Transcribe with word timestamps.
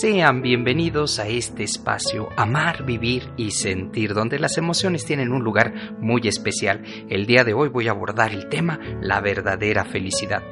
Sean 0.00 0.42
bienvenidos 0.42 1.18
a 1.18 1.26
este 1.26 1.62
espacio 1.62 2.28
Amar, 2.36 2.84
Vivir 2.84 3.30
y 3.38 3.50
Sentir, 3.50 4.12
donde 4.12 4.38
las 4.38 4.58
emociones 4.58 5.06
tienen 5.06 5.32
un 5.32 5.42
lugar 5.42 5.96
muy 6.00 6.20
especial. 6.28 6.82
El 7.08 7.24
día 7.24 7.44
de 7.44 7.54
hoy 7.54 7.70
voy 7.70 7.88
a 7.88 7.92
abordar 7.92 8.32
el 8.32 8.50
tema 8.50 8.78
la 9.00 9.22
verdadera 9.22 9.86
felicidad. 9.86 10.42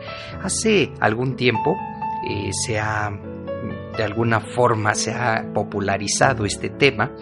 Hace 0.40 0.92
algún 0.98 1.36
tiempo 1.36 1.76
eh, 2.26 2.52
se 2.52 2.78
ha, 2.78 3.10
de 3.98 4.02
alguna 4.02 4.40
forma, 4.40 4.94
se 4.94 5.10
ha 5.10 5.52
popularizado 5.52 6.46
este 6.46 6.70
tema, 6.70 7.12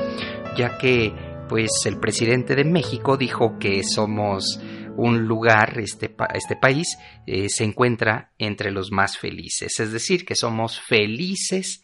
ya 0.56 0.78
que 0.78 1.12
pues 1.48 1.70
el 1.86 1.98
presidente 1.98 2.54
de 2.54 2.64
México 2.64 3.16
dijo 3.16 3.58
que 3.58 3.82
somos 3.82 4.60
un 4.96 5.26
lugar, 5.26 5.80
este, 5.80 6.14
este 6.34 6.54
país, 6.54 6.98
eh, 7.26 7.48
se 7.48 7.64
encuentra 7.64 8.30
entre 8.38 8.70
los 8.70 8.92
más 8.92 9.18
felices. 9.18 9.80
Es 9.80 9.90
decir, 9.90 10.24
que 10.24 10.36
somos 10.36 10.78
felices 10.78 11.81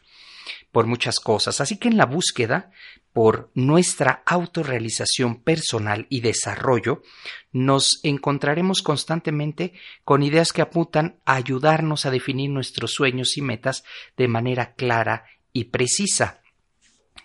por 0.72 0.86
muchas 0.86 1.20
cosas. 1.20 1.60
Así 1.60 1.78
que 1.78 1.88
en 1.88 1.96
la 1.96 2.06
búsqueda 2.06 2.70
por 3.12 3.50
nuestra 3.54 4.22
autorrealización 4.26 5.42
personal 5.42 6.06
y 6.08 6.20
desarrollo, 6.20 7.02
nos 7.52 8.00
encontraremos 8.04 8.82
constantemente 8.82 9.72
con 10.04 10.22
ideas 10.22 10.52
que 10.52 10.62
apuntan 10.62 11.18
a 11.24 11.34
ayudarnos 11.34 12.06
a 12.06 12.10
definir 12.10 12.50
nuestros 12.50 12.92
sueños 12.92 13.36
y 13.36 13.42
metas 13.42 13.82
de 14.16 14.28
manera 14.28 14.74
clara 14.74 15.24
y 15.52 15.64
precisa. 15.64 16.42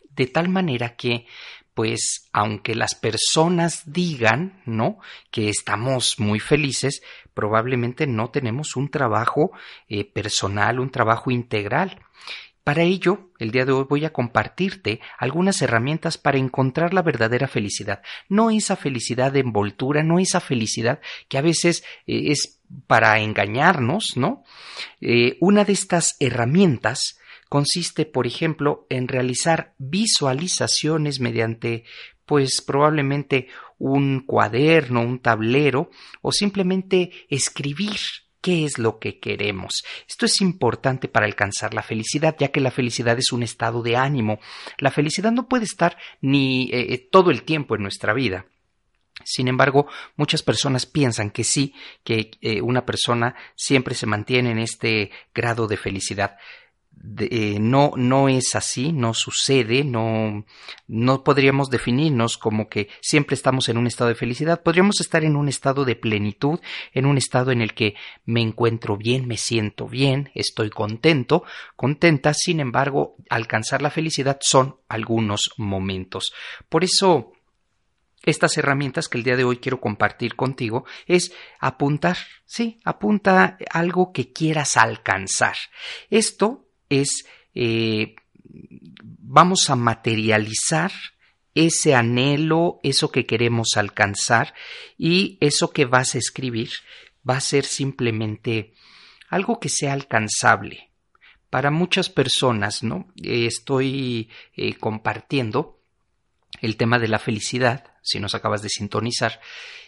De 0.10 0.26
tal 0.28 0.50
manera 0.50 0.96
que 0.96 1.28
pues 1.74 2.30
aunque 2.34 2.76
las 2.76 2.96
personas 2.96 3.92
digan, 3.92 4.62
¿no? 4.66 5.00
que 5.32 5.50
estamos 5.50 6.20
muy 6.20 6.40
felices, 6.40 7.02
probablemente 7.34 8.06
no 8.06 8.30
tenemos 8.30 8.76
un 8.76 8.90
trabajo 8.90 9.52
eh, 9.90 10.06
personal, 10.06 10.80
un 10.80 10.92
trabajo 10.92 11.32
integral. 11.32 12.00
Para 12.64 12.84
ello, 12.84 13.32
el 13.44 13.52
día 13.52 13.66
de 13.66 13.74
hoy 13.74 13.86
voy 13.90 14.06
a 14.06 14.14
compartirte 14.14 15.02
algunas 15.18 15.62
herramientas 15.62 16.18
para 16.18 16.38
encontrar 16.38 16.94
la 16.94 17.02
verdadera 17.02 17.48
felicidad. 17.48 18.02
No 18.30 18.50
esa 18.50 18.78
felicidad 18.78 19.34
de 19.34 19.42
envoltura, 19.42 20.02
no 20.02 20.18
esa 20.18 20.40
felicidad 20.40 21.02
que 21.28 21.38
a 21.38 21.42
veces 21.42 21.84
eh, 22.08 22.32
es 22.32 22.62
para 22.88 23.20
engañarnos, 23.20 24.14
¿no? 24.16 24.44
Eh, 25.02 25.38
una 25.42 25.66
de 25.66 25.74
estas 25.74 26.16
herramientas 26.22 27.20
consiste, 27.50 28.06
por 28.06 28.26
ejemplo, 28.26 28.88
en 28.90 29.10
realizar 29.10 29.74
visualizaciones 29.78 31.20
mediante, 31.20 31.84
pues 32.26 32.64
probablemente 32.66 33.50
un 33.78 34.22
cuaderno, 34.22 35.02
un 35.02 35.20
tablero 35.20 35.92
o 36.22 36.32
simplemente 36.32 37.12
escribir 37.28 38.00
qué 38.44 38.66
es 38.66 38.78
lo 38.78 39.00
que 39.00 39.20
queremos. 39.20 39.86
Esto 40.08 40.26
es 40.26 40.42
importante 40.42 41.08
para 41.08 41.26
alcanzar 41.26 41.74
la 41.74 41.82
felicidad, 41.82 42.36
ya 42.38 42.50
que 42.50 42.60
la 42.60 42.72
felicidad 42.72 43.18
es 43.18 43.32
un 43.32 43.42
estado 43.42 43.82
de 43.82 43.96
ánimo. 43.96 44.40
La 44.80 44.92
felicidad 44.92 45.32
no 45.32 45.48
puede 45.48 45.64
estar 45.64 45.98
ni 46.20 46.66
eh, 46.66 46.94
eh, 46.94 47.08
todo 47.10 47.32
el 47.32 47.44
tiempo 47.44 47.76
en 47.76 47.84
nuestra 47.84 48.14
vida. 48.14 48.46
Sin 49.24 49.48
embargo, 49.48 49.88
muchas 50.18 50.44
personas 50.44 50.86
piensan 50.86 51.32
que 51.32 51.46
sí, 51.46 51.74
que 52.04 52.32
eh, 52.42 52.62
una 52.62 52.86
persona 52.86 53.36
siempre 53.56 53.96
se 53.96 54.08
mantiene 54.08 54.52
en 54.52 54.60
este 54.60 55.12
grado 55.34 55.68
de 55.68 55.78
felicidad. 55.78 56.36
Eh, 57.20 57.58
no, 57.60 57.92
no 57.98 58.30
es 58.30 58.56
así, 58.56 58.94
no 58.94 59.14
sucede, 59.14 59.84
no, 59.84 60.46
no 60.88 61.24
podríamos 61.24 61.70
definirnos 61.70 62.38
como 62.38 62.70
que 62.70 62.88
siempre 63.02 63.34
estamos 63.34 63.68
en 63.68 63.78
un 63.78 63.88
estado 63.88 64.08
de 64.08 64.16
felicidad, 64.16 64.64
podríamos 64.64 65.02
estar 65.02 65.26
en 65.26 65.36
un 65.36 65.50
estado 65.50 65.84
de 65.84 65.98
plenitud, 65.98 66.62
en 66.94 67.06
un 67.06 67.18
estado 67.18 67.52
en 67.52 67.62
el 67.62 67.74
que 67.74 67.96
me 68.24 68.42
encuentro 68.42 68.96
bien, 68.96 69.28
me 69.28 69.36
siento 69.36 69.86
bien, 69.88 70.32
estoy 70.34 70.70
contento, 70.70 71.44
contenta, 71.76 72.34
sin 72.34 72.62
embargo, 72.62 73.18
alcanzar 73.30 73.82
la 73.82 73.92
felicidad 73.92 74.38
son 74.42 74.78
algunos 74.88 75.52
momentos. 75.58 76.34
Por 76.70 76.86
eso, 76.86 77.34
estas 78.24 78.58
herramientas 78.58 79.10
que 79.10 79.18
el 79.18 79.26
día 79.26 79.36
de 79.36 79.44
hoy 79.44 79.58
quiero 79.58 79.82
compartir 79.82 80.36
contigo 80.36 80.86
es 81.06 81.34
apuntar, 81.60 82.18
sí, 82.46 82.80
apunta 82.86 83.58
algo 83.70 84.14
que 84.14 84.32
quieras 84.32 84.78
alcanzar. 84.78 85.58
Esto 86.10 86.63
es 87.02 87.26
eh, 87.54 88.16
vamos 88.44 89.70
a 89.70 89.76
materializar 89.76 90.92
ese 91.56 91.94
anhelo, 91.96 92.80
eso 92.84 93.12
que 93.12 93.26
queremos 93.26 93.78
alcanzar 93.78 94.54
y 94.98 95.38
eso 95.40 95.72
que 95.72 95.86
vas 95.86 96.16
a 96.16 96.18
escribir 96.18 96.70
va 97.28 97.38
a 97.38 97.42
ser 97.42 97.66
simplemente 97.66 98.74
algo 99.30 99.60
que 99.60 99.70
sea 99.70 99.94
alcanzable. 99.94 100.90
Para 101.50 101.70
muchas 101.70 102.10
personas, 102.10 102.82
¿no? 102.82 103.08
estoy 103.22 104.30
eh, 104.56 104.74
compartiendo 104.76 105.80
el 106.62 106.78
tema 106.78 106.98
de 106.98 107.08
la 107.08 107.20
felicidad, 107.20 107.94
si 108.02 108.20
nos 108.20 108.34
acabas 108.34 108.64
de 108.64 108.70
sintonizar, 108.70 109.40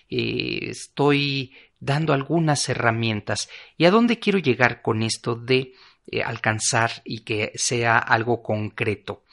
eh, 0.10 0.60
estoy 0.70 1.56
dando 1.80 2.14
algunas 2.14 2.70
herramientas. 2.70 3.50
¿Y 3.78 3.86
a 3.86 3.92
dónde 3.92 4.20
quiero 4.20 4.40
llegar 4.40 4.82
con 4.82 5.02
esto 5.02 5.36
de 5.36 5.74
eh, 6.08 6.22
alcanzar 6.24 7.02
y 7.04 7.22
que 7.22 7.52
sea 7.56 7.98
algo 7.98 8.44
concreto. 8.44 9.24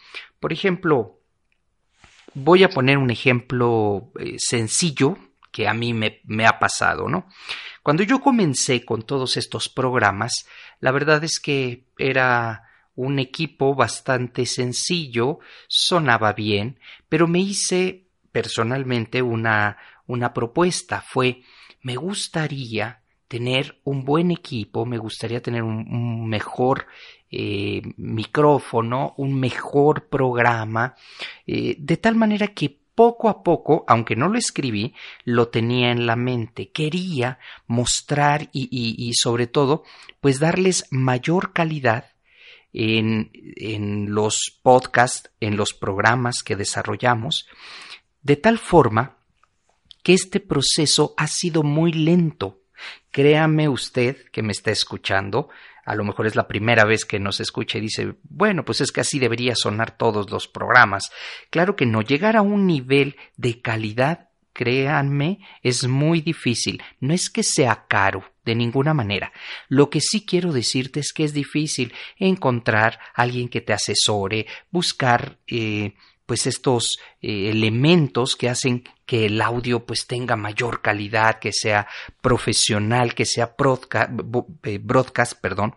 Por 0.40 0.52
ejemplo, 0.52 1.18
voy 2.34 2.64
a 2.64 2.70
poner 2.70 2.98
un 2.98 3.10
ejemplo 3.10 4.10
eh, 4.18 4.36
sencillo 4.38 5.18
que 5.50 5.68
a 5.68 5.74
mí 5.74 5.92
me, 5.92 6.20
me, 6.24 6.46
ha 6.46 6.58
pasado, 6.58 7.08
¿no? 7.08 7.28
Cuando 7.82 8.02
yo 8.02 8.20
comencé 8.20 8.84
con 8.84 9.02
todos 9.02 9.36
estos 9.36 9.68
programas, 9.68 10.32
la 10.80 10.92
verdad 10.92 11.22
es 11.24 11.40
que 11.40 11.84
era 11.98 12.70
un 12.94 13.18
equipo 13.18 13.74
bastante 13.74 14.46
sencillo, 14.46 15.40
sonaba 15.68 16.32
bien, 16.32 16.78
pero 17.08 17.26
me 17.28 17.40
hice 17.40 18.06
personalmente 18.30 19.20
una, 19.20 19.76
una 20.06 20.32
propuesta, 20.32 21.02
fue 21.02 21.42
me 21.82 21.96
gustaría 21.96 23.01
tener 23.32 23.80
un 23.84 24.04
buen 24.04 24.30
equipo, 24.30 24.84
me 24.84 24.98
gustaría 24.98 25.40
tener 25.40 25.62
un, 25.62 26.28
mejor 26.28 26.86
eh, 27.30 27.80
micrófono, 27.96 29.14
un 29.16 29.40
mejor 29.40 30.10
programa, 30.10 30.94
eh, 31.46 31.74
de 31.78 31.96
tal 31.96 32.14
manera 32.14 32.48
que 32.48 32.68
poco 32.94 33.30
a 33.30 33.42
poco, 33.42 33.86
aunque 33.88 34.16
no 34.16 34.28
lo 34.28 34.36
escribí, 34.36 34.92
lo 35.24 35.48
tenía 35.48 35.92
en 35.92 36.04
la 36.04 36.14
mente. 36.14 36.72
Quería 36.72 37.38
mostrar 37.66 38.50
y, 38.52 38.68
y, 38.70 39.14
sobre 39.14 39.46
todo, 39.46 39.82
pues 40.20 40.38
darles 40.38 40.86
mayor 40.90 41.54
calidad 41.54 42.12
en, 42.74 43.30
en 43.56 44.12
los 44.12 44.60
podcasts, 44.62 45.30
en 45.40 45.56
los 45.56 45.72
programas 45.72 46.42
que 46.42 46.54
desarrollamos, 46.54 47.46
de 48.20 48.36
tal 48.36 48.58
forma 48.58 49.16
que 50.02 50.12
este 50.12 50.38
proceso 50.38 51.14
ha 51.16 51.28
sido 51.28 51.62
muy 51.62 51.94
lento 51.94 52.61
Créame 53.12 53.68
usted 53.68 54.16
que 54.32 54.42
me 54.42 54.52
está 54.52 54.70
escuchando, 54.70 55.50
a 55.84 55.94
lo 55.94 56.02
mejor 56.02 56.26
es 56.26 56.34
la 56.34 56.48
primera 56.48 56.84
vez 56.84 57.04
que 57.04 57.20
nos 57.20 57.40
escucha 57.40 57.78
y 57.78 57.82
dice, 57.82 58.14
bueno, 58.22 58.64
pues 58.64 58.80
es 58.80 58.90
que 58.90 59.02
así 59.02 59.18
debería 59.18 59.54
sonar 59.54 59.96
todos 59.96 60.30
los 60.30 60.48
programas. 60.48 61.10
Claro 61.50 61.76
que 61.76 61.86
no, 61.86 62.02
llegar 62.02 62.36
a 62.36 62.42
un 62.42 62.66
nivel 62.66 63.16
de 63.36 63.60
calidad, 63.60 64.30
créanme, 64.52 65.40
es 65.62 65.86
muy 65.86 66.20
difícil. 66.20 66.82
No 67.00 67.12
es 67.12 67.30
que 67.30 67.42
sea 67.42 67.84
caro, 67.88 68.24
de 68.44 68.54
ninguna 68.54 68.94
manera. 68.94 69.32
Lo 69.68 69.90
que 69.90 70.00
sí 70.00 70.24
quiero 70.24 70.52
decirte 70.52 71.00
es 71.00 71.12
que 71.12 71.24
es 71.24 71.32
difícil 71.32 71.92
encontrar 72.16 72.98
a 73.14 73.22
alguien 73.22 73.48
que 73.48 73.60
te 73.60 73.72
asesore, 73.72 74.46
buscar 74.70 75.38
eh, 75.46 75.94
pues 76.26 76.46
estos 76.46 76.98
eh, 77.20 77.50
elementos 77.50 78.36
que 78.36 78.48
hacen 78.48 78.84
que 79.06 79.26
el 79.26 79.40
audio 79.40 79.84
pues 79.84 80.06
tenga 80.06 80.36
mayor 80.36 80.80
calidad, 80.80 81.38
que 81.38 81.52
sea 81.52 81.86
profesional, 82.20 83.14
que 83.14 83.26
sea 83.26 83.54
eh, 84.64 84.78
broadcast, 84.82 85.40
perdón. 85.40 85.74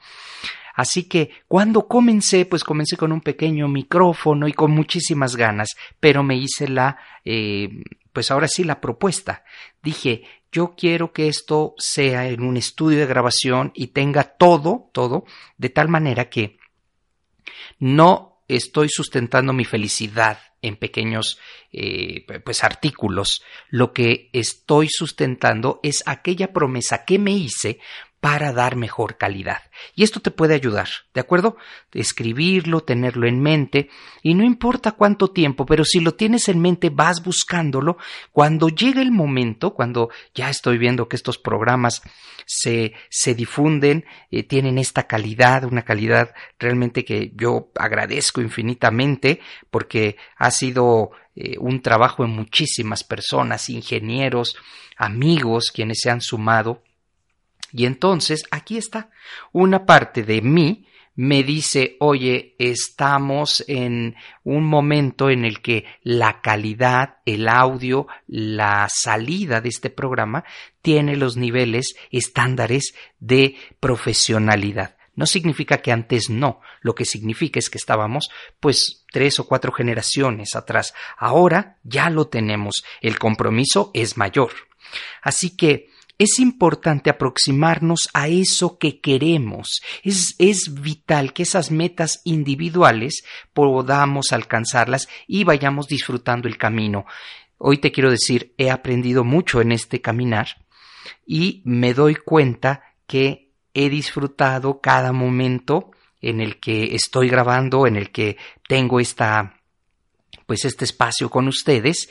Así 0.76 1.04
que 1.08 1.32
cuando 1.48 1.88
comencé, 1.88 2.46
pues 2.46 2.64
comencé 2.64 2.98
con 2.98 3.12
un 3.12 3.22
pequeño 3.22 3.68
micrófono 3.68 4.48
y 4.48 4.54
con 4.54 4.72
muchísimas 4.72 5.36
ganas, 5.38 5.70
pero 6.00 6.22
me 6.22 6.36
hice 6.36 6.68
la, 6.68 6.98
eh, 7.24 7.70
pues 8.12 8.30
ahora 8.30 8.48
sí 8.48 8.66
la 8.66 8.82
propuesta. 8.82 9.46
Dije, 9.82 10.24
yo 10.52 10.76
quiero 10.78 11.14
que 11.14 11.28
esto 11.28 11.76
sea 11.78 12.28
en 12.28 12.44
un 12.44 12.58
estudio 12.58 13.00
de 13.00 13.06
grabación 13.06 13.72
y 13.74 13.88
tenga 13.88 14.24
todo, 14.24 14.90
todo, 14.94 15.26
de 15.58 15.70
tal 15.70 15.88
manera 15.88 16.30
que 16.30 16.58
no 17.80 18.35
estoy 18.48 18.90
sustentando 18.90 19.54
mi 19.54 19.66
felicidad 19.66 20.40
en 20.62 20.78
pequeños 20.78 21.40
eh, 21.72 22.26
pues 22.44 22.64
artículos, 22.64 23.44
lo 23.70 23.94
que 23.94 24.30
estoy 24.34 24.88
sustentando 24.90 25.80
es 25.84 26.04
aquella 26.06 26.54
promesa 26.54 27.06
que 27.06 27.20
me 27.20 27.32
hice 27.32 27.80
para 28.26 28.54
dar 28.54 28.76
mejor 28.76 29.20
calidad. 29.20 29.60
Y 29.94 30.02
esto 30.02 30.20
te 30.20 30.32
puede 30.32 30.56
ayudar, 30.56 30.88
¿de 31.14 31.22
acuerdo? 31.22 31.58
Escribirlo, 31.94 32.80
tenerlo 32.80 33.28
en 33.28 33.40
mente, 33.40 33.92
y 34.24 34.34
no 34.34 34.44
importa 34.44 34.94
cuánto 34.94 35.28
tiempo, 35.28 35.64
pero 35.68 35.86
si 35.86 36.00
lo 36.00 36.16
tienes 36.16 36.50
en 36.50 36.60
mente, 36.60 36.90
vas 36.90 37.24
buscándolo. 37.24 38.00
Cuando 38.32 38.70
llega 38.70 39.04
el 39.04 39.12
momento, 39.12 39.76
cuando 39.76 40.10
ya 40.34 40.50
estoy 40.50 40.80
viendo 40.80 41.08
que 41.08 41.18
estos 41.18 41.38
programas 41.38 42.02
se, 42.48 42.94
se 43.12 43.36
difunden, 43.36 44.06
eh, 44.32 44.42
tienen 44.42 44.80
esta 44.80 45.04
calidad, 45.04 45.64
una 45.64 45.84
calidad 45.84 46.34
realmente 46.58 47.06
que 47.06 47.32
yo 47.36 47.70
agradezco 47.76 48.42
infinitamente, 48.42 49.40
porque 49.70 50.18
ha 50.38 50.50
sido 50.50 51.12
eh, 51.36 51.58
un 51.60 51.80
trabajo 51.84 52.24
de 52.24 52.30
muchísimas 52.30 53.04
personas, 53.04 53.70
ingenieros, 53.70 54.58
amigos, 54.98 55.70
quienes 55.72 56.00
se 56.02 56.10
han 56.10 56.22
sumado 56.22 56.82
y 57.72 57.86
entonces 57.86 58.44
aquí 58.52 58.78
está, 58.78 59.10
una 59.52 59.86
parte 59.86 60.24
de 60.24 60.42
mí 60.42 60.86
me 61.16 61.44
dice, 61.44 61.96
oye, 62.00 62.56
estamos 62.60 63.64
en 63.68 64.16
un 64.44 64.66
momento 64.66 65.30
en 65.30 65.46
el 65.46 65.62
que 65.62 65.86
la 66.04 66.42
calidad, 66.42 67.20
el 67.26 67.48
audio, 67.48 68.08
la 68.28 68.88
salida 68.94 69.62
de 69.62 69.70
este 69.70 69.90
programa 69.90 70.44
tiene 70.82 71.16
los 71.16 71.38
niveles 71.38 71.96
estándares 72.12 72.94
de 73.20 73.56
profesionalidad. 73.80 74.98
No 75.16 75.26
significa 75.26 75.78
que 75.78 75.94
antes 75.94 76.30
no, 76.30 76.60
lo 76.82 76.94
que 76.94 77.06
significa 77.06 77.60
es 77.60 77.70
que 77.70 77.78
estábamos 77.78 78.30
pues 78.60 79.06
tres 79.10 79.40
o 79.40 79.48
cuatro 79.48 79.72
generaciones 79.72 80.56
atrás. 80.56 80.94
Ahora 81.18 81.78
ya 81.84 82.10
lo 82.10 82.28
tenemos, 82.28 82.84
el 83.00 83.18
compromiso 83.18 83.92
es 83.94 84.18
mayor. 84.18 84.52
Así 85.22 85.56
que 85.56 85.90
es 86.18 86.40
importante 86.40 87.10
aproximarnos 87.10 88.10
a 88.14 88.28
eso 88.28 88.78
que 88.78 89.00
queremos. 89.00 89.82
Es, 90.04 90.36
es, 90.40 90.74
vital 90.82 91.34
que 91.34 91.44
esas 91.44 91.72
metas 91.72 92.22
individuales 92.24 93.24
podamos 93.54 94.32
alcanzarlas 94.32 95.08
y 95.28 95.44
vayamos 95.44 95.88
disfrutando 95.88 96.48
el 96.48 96.58
camino. 96.58 97.06
Hoy 97.58 97.78
te 97.78 97.92
quiero 97.92 98.12
decir, 98.12 98.54
he 98.58 98.70
aprendido 98.70 99.24
mucho 99.24 99.62
en 99.62 99.72
este 99.72 100.02
caminar 100.02 100.48
y 101.26 101.62
me 101.66 101.94
doy 101.94 102.16
cuenta 102.16 102.84
que 103.08 103.52
he 103.74 103.90
disfrutado 103.90 104.80
cada 104.82 105.12
momento 105.12 105.92
en 106.22 106.42
el 106.42 106.60
que 106.60 106.96
estoy 106.96 107.30
grabando, 107.30 107.88
en 107.88 107.96
el 107.96 108.12
que 108.12 108.38
tengo 108.68 109.00
esta 109.00 109.60
pues 110.46 110.64
este 110.66 110.86
espacio 110.86 111.30
con 111.30 111.48
ustedes 111.48 112.10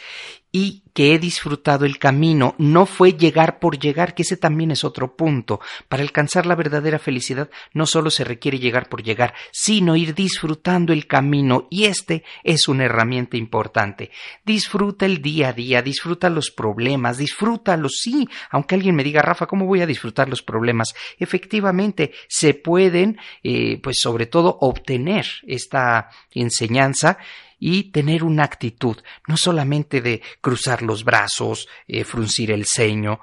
y 0.57 0.85
que 0.93 1.13
he 1.13 1.19
disfrutado 1.19 1.85
el 1.85 1.99
camino. 1.99 2.55
No 2.59 2.87
fue 2.87 3.15
llegar 3.15 3.59
por 3.59 3.77
llegar, 3.77 4.15
que 4.15 4.23
ese 4.23 4.37
también 4.37 4.71
es 4.71 4.85
otro 4.85 5.17
punto. 5.17 5.59
Para 5.89 6.05
alcanzar 6.05 6.47
la 6.47 6.55
verdadera 6.55 7.01
felicidad 7.01 7.51
no 7.73 7.87
solo 7.87 8.09
se 8.09 8.23
requiere 8.23 8.61
llegar 8.61 8.89
por 8.89 9.03
llegar, 9.03 9.35
sino 9.51 9.97
ir 9.97 10.15
disfrutando 10.15 10.93
el 10.93 11.09
camino 11.09 11.67
y 11.71 11.87
este 11.87 12.23
es 12.45 12.69
una 12.69 12.85
herramienta 12.85 13.37
importante. 13.37 14.13
Disfruta 14.45 15.07
el 15.07 15.21
día 15.21 15.49
a 15.49 15.53
día, 15.53 15.83
disfruta 15.83 16.31
los 16.31 16.53
problemas, 16.53 17.19
disfrútalos, 17.19 17.99
sí, 18.01 18.29
aunque 18.51 18.77
alguien 18.77 18.95
me 18.95 19.03
diga, 19.03 19.23
Rafa, 19.23 19.49
¿cómo 19.49 19.67
voy 19.67 19.81
a 19.81 19.89
disfrutar 19.89 20.29
los 20.29 20.43
problemas? 20.43 20.95
Efectivamente, 21.19 22.13
se 22.29 22.55
pueden, 22.55 23.19
eh, 23.43 23.81
pues 23.83 23.97
sobre 24.01 24.27
todo, 24.27 24.57
obtener 24.61 25.27
esta 25.49 26.11
enseñanza 26.31 27.19
y 27.67 27.85
tener 27.85 28.25
una 28.25 28.45
actitud, 28.45 28.99
no 29.27 29.39
solamente 29.39 30.03
de 30.03 30.21
cruzar 30.43 30.83
los 30.83 31.03
brazos, 31.03 31.67
eh, 31.89 32.05
fruncir 32.05 32.51
el 32.51 32.67
ceño, 32.67 33.21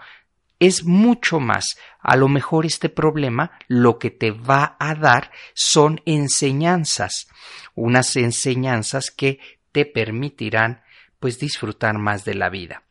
es 0.58 0.84
mucho 0.84 1.40
más. 1.40 1.78
A 2.00 2.16
lo 2.16 2.28
mejor 2.28 2.66
este 2.66 2.90
problema 2.90 3.52
lo 3.68 4.00
que 4.00 4.10
te 4.10 4.32
va 4.32 4.78
a 4.80 4.96
dar 4.96 5.30
son 5.54 6.02
enseñanzas, 6.08 7.28
unas 7.76 8.16
enseñanzas 8.16 9.12
que 9.12 9.40
te 9.72 9.86
permitirán 9.86 10.82
pues 11.20 11.38
disfrutar 11.38 12.00
más 12.00 12.26
de 12.26 12.34
la 12.34 12.50
vida. 12.50 12.82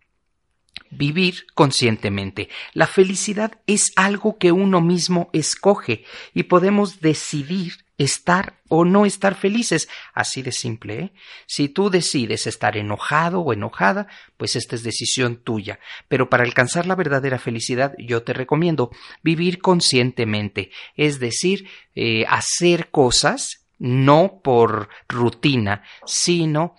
Vivir 0.92 1.46
conscientemente. 1.56 2.48
La 2.74 2.86
felicidad 2.86 3.60
es 3.66 3.90
algo 3.96 4.38
que 4.38 4.52
uno 4.52 4.80
mismo 4.80 5.30
escoge 5.32 6.04
y 6.32 6.44
podemos 6.44 7.00
decidir 7.00 7.72
estar 8.00 8.54
o 8.68 8.86
no 8.86 9.04
estar 9.04 9.34
felices. 9.34 9.88
Así 10.14 10.42
de 10.42 10.52
simple, 10.52 10.98
¿eh? 10.98 11.12
Si 11.46 11.68
tú 11.68 11.90
decides 11.90 12.46
estar 12.46 12.78
enojado 12.78 13.40
o 13.40 13.52
enojada, 13.52 14.06
pues 14.38 14.56
esta 14.56 14.74
es 14.74 14.82
decisión 14.82 15.36
tuya. 15.36 15.78
Pero 16.08 16.30
para 16.30 16.44
alcanzar 16.44 16.86
la 16.86 16.94
verdadera 16.94 17.38
felicidad, 17.38 17.94
yo 17.98 18.22
te 18.22 18.32
recomiendo 18.32 18.90
vivir 19.22 19.60
conscientemente, 19.60 20.70
es 20.96 21.20
decir, 21.20 21.68
eh, 21.94 22.24
hacer 22.26 22.90
cosas 22.90 23.66
no 23.78 24.40
por 24.42 24.88
rutina, 25.08 25.82
sino 26.06 26.76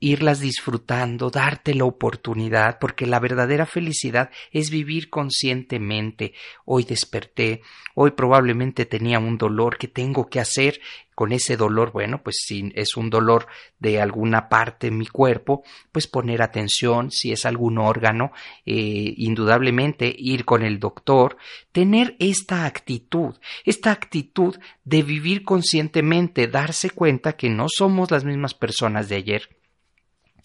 irlas 0.00 0.40
disfrutando, 0.40 1.30
darte 1.30 1.74
la 1.74 1.84
oportunidad, 1.84 2.78
porque 2.78 3.06
la 3.06 3.18
verdadera 3.20 3.66
felicidad 3.66 4.30
es 4.52 4.70
vivir 4.70 5.10
conscientemente. 5.10 6.34
Hoy 6.64 6.84
desperté, 6.84 7.62
hoy 7.94 8.12
probablemente 8.12 8.86
tenía 8.86 9.18
un 9.18 9.38
dolor 9.38 9.76
que 9.76 9.88
tengo 9.88 10.28
que 10.28 10.40
hacer 10.40 10.80
con 11.14 11.32
ese 11.32 11.56
dolor, 11.56 11.90
bueno, 11.90 12.22
pues 12.22 12.36
si 12.46 12.70
es 12.76 12.96
un 12.96 13.10
dolor 13.10 13.48
de 13.80 14.00
alguna 14.00 14.48
parte 14.48 14.86
de 14.86 14.92
mi 14.92 15.06
cuerpo, 15.06 15.64
pues 15.90 16.06
poner 16.06 16.42
atención, 16.42 17.10
si 17.10 17.32
es 17.32 17.44
algún 17.44 17.78
órgano, 17.78 18.30
eh, 18.64 19.14
indudablemente 19.16 20.14
ir 20.16 20.44
con 20.44 20.62
el 20.62 20.78
doctor, 20.78 21.36
tener 21.72 22.14
esta 22.20 22.66
actitud, 22.66 23.34
esta 23.64 23.90
actitud 23.90 24.56
de 24.84 25.02
vivir 25.02 25.42
conscientemente, 25.42 26.46
darse 26.46 26.90
cuenta 26.90 27.32
que 27.32 27.50
no 27.50 27.66
somos 27.68 28.12
las 28.12 28.24
mismas 28.24 28.54
personas 28.54 29.08
de 29.08 29.16
ayer, 29.16 29.48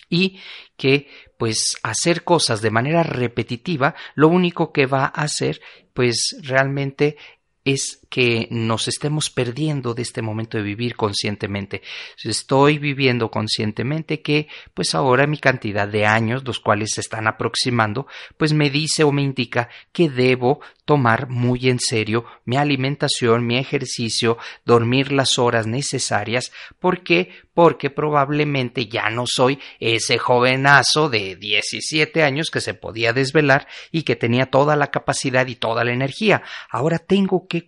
y 0.10 0.40
que 0.78 1.08
pues 1.38 1.78
hacer 1.84 2.24
cosas 2.24 2.62
de 2.62 2.72
manera 2.72 3.04
repetitiva 3.04 3.96
lo 4.16 4.28
único 4.28 4.72
que 4.72 4.86
va 4.86 5.06
a 5.06 5.24
hacer 5.24 5.62
pues 5.94 6.38
realmente 6.42 7.18
es 7.66 8.03
que 8.14 8.48
nos 8.52 8.88
estemos 8.88 9.32
perdiendo 9.32 9.96
de 9.96 10.04
este 10.04 10.22
momento 10.22 10.58
de 10.58 10.64
vivir 10.64 10.96
conscientemente. 10.96 11.82
Estoy 12.24 12.78
viviendo 12.78 13.32
conscientemente 13.32 14.22
que, 14.22 14.48
pues 14.76 14.94
ahora 14.94 15.26
mi 15.26 15.40
cantidad 15.40 15.88
de 15.88 16.06
años, 16.06 16.44
los 16.46 16.60
cuales 16.60 16.92
se 16.94 17.02
están 17.02 17.26
aproximando, 17.26 18.06
pues 18.38 18.54
me 18.54 18.70
dice 18.70 19.04
o 19.04 19.12
me 19.12 19.24
indica 19.24 19.68
que 19.92 20.12
debo 20.12 20.62
tomar 20.86 21.30
muy 21.30 21.70
en 21.70 21.80
serio 21.80 22.26
mi 22.46 22.58
alimentación, 22.58 23.48
mi 23.48 23.58
ejercicio, 23.58 24.38
dormir 24.66 25.12
las 25.12 25.40
horas 25.40 25.66
necesarias. 25.66 26.52
¿Por 26.80 27.04
qué? 27.04 27.32
Porque 27.54 27.90
probablemente 27.90 28.88
ya 28.88 29.10
no 29.10 29.26
soy 29.26 29.60
ese 29.80 30.18
jovenazo 30.18 31.10
de 31.10 31.36
17 31.36 32.22
años 32.24 32.50
que 32.52 32.62
se 32.62 32.74
podía 32.74 33.14
desvelar 33.14 33.68
y 33.92 34.04
que 34.04 34.16
tenía 34.16 34.48
toda 34.48 34.76
la 34.76 34.92
capacidad 34.92 35.48
y 35.48 35.56
toda 35.56 35.84
la 35.84 35.94
energía. 35.94 36.44
Ahora 36.70 37.00
tengo 37.00 37.48
que 37.48 37.66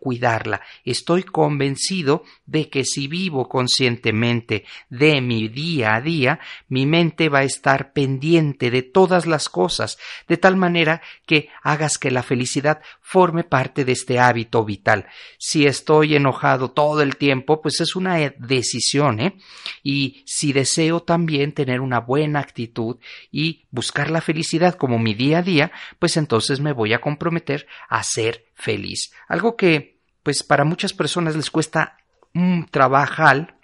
Estoy 0.84 1.24
convencido 1.24 2.24
de 2.46 2.70
que 2.70 2.84
si 2.84 3.08
vivo 3.08 3.48
conscientemente 3.48 4.66
de 4.90 5.22
mi 5.22 5.48
día 5.48 5.96
a 5.96 6.02
día, 6.02 6.40
mi 6.68 6.86
mente 6.86 7.30
va 7.30 7.40
a 7.40 7.44
estar 7.44 7.94
pendiente 7.94 8.72
de 8.72 8.82
todas 8.82 9.26
las 9.26 9.50
cosas, 9.50 9.98
de 10.28 10.38
tal 10.38 10.58
manera 10.58 11.02
que 11.26 11.50
hagas 11.64 11.98
que 11.98 12.12
la 12.12 12.24
felicidad 12.24 12.82
forme 13.02 13.44
parte 13.44 13.86
de 13.86 13.94
este 13.94 14.20
hábito 14.20 14.66
vital. 14.66 15.08
Si 15.38 15.66
estoy 15.66 16.16
enojado 16.16 16.72
todo 16.72 17.02
el 17.02 17.18
tiempo, 17.18 17.62
pues 17.62 17.80
es 17.82 17.96
una 17.96 18.18
decisión, 18.38 19.20
¿eh? 19.20 19.38
Y 19.84 20.24
si 20.26 20.54
deseo 20.54 21.02
también 21.02 21.54
tener 21.54 21.82
una 21.82 22.00
buena 22.00 22.40
actitud 22.40 22.98
y 23.32 23.66
buscar 23.72 24.10
la 24.10 24.22
felicidad 24.22 24.76
como 24.76 25.00
mi 25.00 25.14
día 25.14 25.40
a 25.40 25.44
día, 25.44 25.72
pues 26.00 26.18
entonces 26.18 26.60
me 26.60 26.74
voy 26.74 26.94
a 26.94 27.02
comprometer 27.02 27.68
a 27.90 28.04
ser 28.04 28.46
feliz. 28.56 29.12
Algo 29.28 29.56
que, 29.56 29.95
pues 30.26 30.42
para 30.42 30.66
muchas 30.66 30.92
personas 30.92 31.36
les 31.36 31.52
cuesta 31.52 31.98
un 32.34 32.66
trabajar 32.66 33.60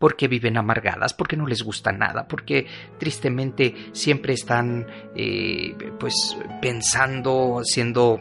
porque 0.00 0.26
viven 0.26 0.56
amargadas, 0.56 1.14
porque 1.14 1.36
no 1.36 1.46
les 1.46 1.62
gusta 1.62 1.92
nada, 1.92 2.26
porque 2.26 2.66
tristemente 2.98 3.72
siempre 3.92 4.34
están 4.34 4.84
eh, 5.14 5.76
pues 6.00 6.36
pensando, 6.60 7.60
haciendo 7.60 8.20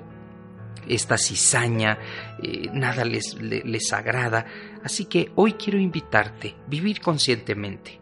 esta 0.87 1.17
cizaña, 1.17 1.97
eh, 2.39 2.69
nada 2.71 3.03
les, 3.03 3.41
les 3.41 3.93
agrada. 3.93 4.45
Así 4.83 5.05
que 5.05 5.31
hoy 5.33 5.53
quiero 5.53 5.79
invitarte 5.79 6.49
a 6.49 6.69
vivir 6.69 7.01
conscientemente. 7.01 7.99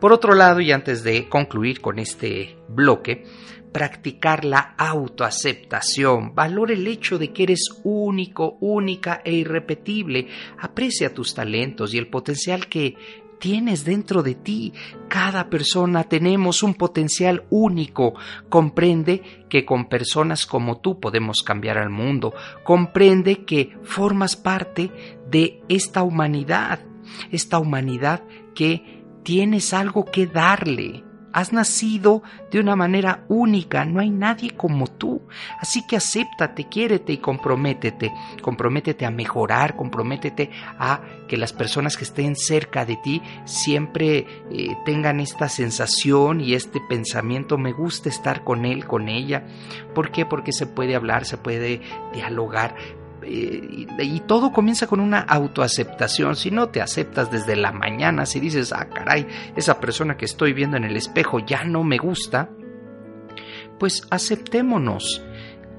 Por 0.00 0.12
otro 0.12 0.34
lado, 0.34 0.60
y 0.60 0.72
antes 0.72 1.02
de 1.02 1.28
concluir 1.28 1.80
con 1.80 1.98
este 1.98 2.56
bloque, 2.68 3.24
practicar 3.72 4.44
la 4.44 4.74
autoaceptación, 4.76 6.34
valora 6.34 6.74
el 6.74 6.86
hecho 6.86 7.18
de 7.18 7.32
que 7.32 7.44
eres 7.44 7.80
único, 7.84 8.58
única 8.60 9.22
e 9.24 9.32
irrepetible, 9.32 10.28
aprecia 10.58 11.14
tus 11.14 11.34
talentos 11.34 11.94
y 11.94 11.98
el 11.98 12.08
potencial 12.08 12.66
que 12.66 12.96
tienes 13.42 13.84
dentro 13.84 14.22
de 14.22 14.36
ti. 14.36 14.72
Cada 15.08 15.50
persona 15.50 16.04
tenemos 16.04 16.62
un 16.62 16.74
potencial 16.74 17.44
único. 17.50 18.14
Comprende 18.48 19.46
que 19.48 19.64
con 19.64 19.88
personas 19.88 20.46
como 20.46 20.78
tú 20.78 21.00
podemos 21.00 21.42
cambiar 21.42 21.76
al 21.76 21.90
mundo. 21.90 22.32
Comprende 22.62 23.44
que 23.44 23.76
formas 23.82 24.36
parte 24.36 24.92
de 25.28 25.60
esta 25.68 26.04
humanidad. 26.04 26.86
Esta 27.32 27.58
humanidad 27.58 28.22
que 28.54 29.01
tienes 29.22 29.72
algo 29.72 30.04
que 30.04 30.26
darle 30.26 31.04
Has 31.32 31.52
nacido 31.52 32.22
de 32.50 32.60
una 32.60 32.76
manera 32.76 33.24
única, 33.28 33.86
no 33.86 34.00
hay 34.00 34.10
nadie 34.10 34.50
como 34.50 34.86
tú. 34.86 35.22
Así 35.58 35.86
que 35.86 35.96
acéptate, 35.96 36.68
quiérete 36.68 37.14
y 37.14 37.18
comprométete. 37.18 38.12
Comprométete 38.42 39.06
a 39.06 39.10
mejorar, 39.10 39.74
comprométete 39.74 40.50
a 40.78 41.00
que 41.28 41.38
las 41.38 41.54
personas 41.54 41.96
que 41.96 42.04
estén 42.04 42.36
cerca 42.36 42.84
de 42.84 42.96
ti 42.96 43.22
siempre 43.46 44.26
eh, 44.50 44.76
tengan 44.84 45.20
esta 45.20 45.48
sensación 45.48 46.42
y 46.42 46.52
este 46.52 46.80
pensamiento, 46.86 47.56
me 47.56 47.72
gusta 47.72 48.10
estar 48.10 48.44
con 48.44 48.66
él, 48.66 48.84
con 48.86 49.08
ella. 49.08 49.46
¿Por 49.94 50.10
qué? 50.10 50.26
Porque 50.26 50.52
se 50.52 50.66
puede 50.66 50.94
hablar, 50.94 51.24
se 51.24 51.38
puede 51.38 51.80
dialogar, 52.12 52.74
eh, 53.24 53.86
y, 53.98 54.20
todo 54.20 54.52
comienza 54.52 54.86
con 54.86 55.00
una 55.00 55.20
autoaceptación. 55.20 56.36
Si 56.36 56.50
no 56.50 56.68
te 56.68 56.80
aceptas 56.80 57.30
desde 57.30 57.56
la 57.56 57.72
mañana, 57.72 58.26
si 58.26 58.40
dices, 58.40 58.72
ah, 58.72 58.88
caray, 58.88 59.26
esa 59.56 59.80
persona 59.80 60.16
que 60.16 60.24
estoy 60.24 60.52
viendo 60.52 60.76
en 60.76 60.84
el 60.84 60.96
espejo 60.96 61.38
ya 61.40 61.64
no 61.64 61.84
me 61.84 61.98
gusta, 61.98 62.50
pues 63.78 64.06
aceptémonos. 64.10 65.24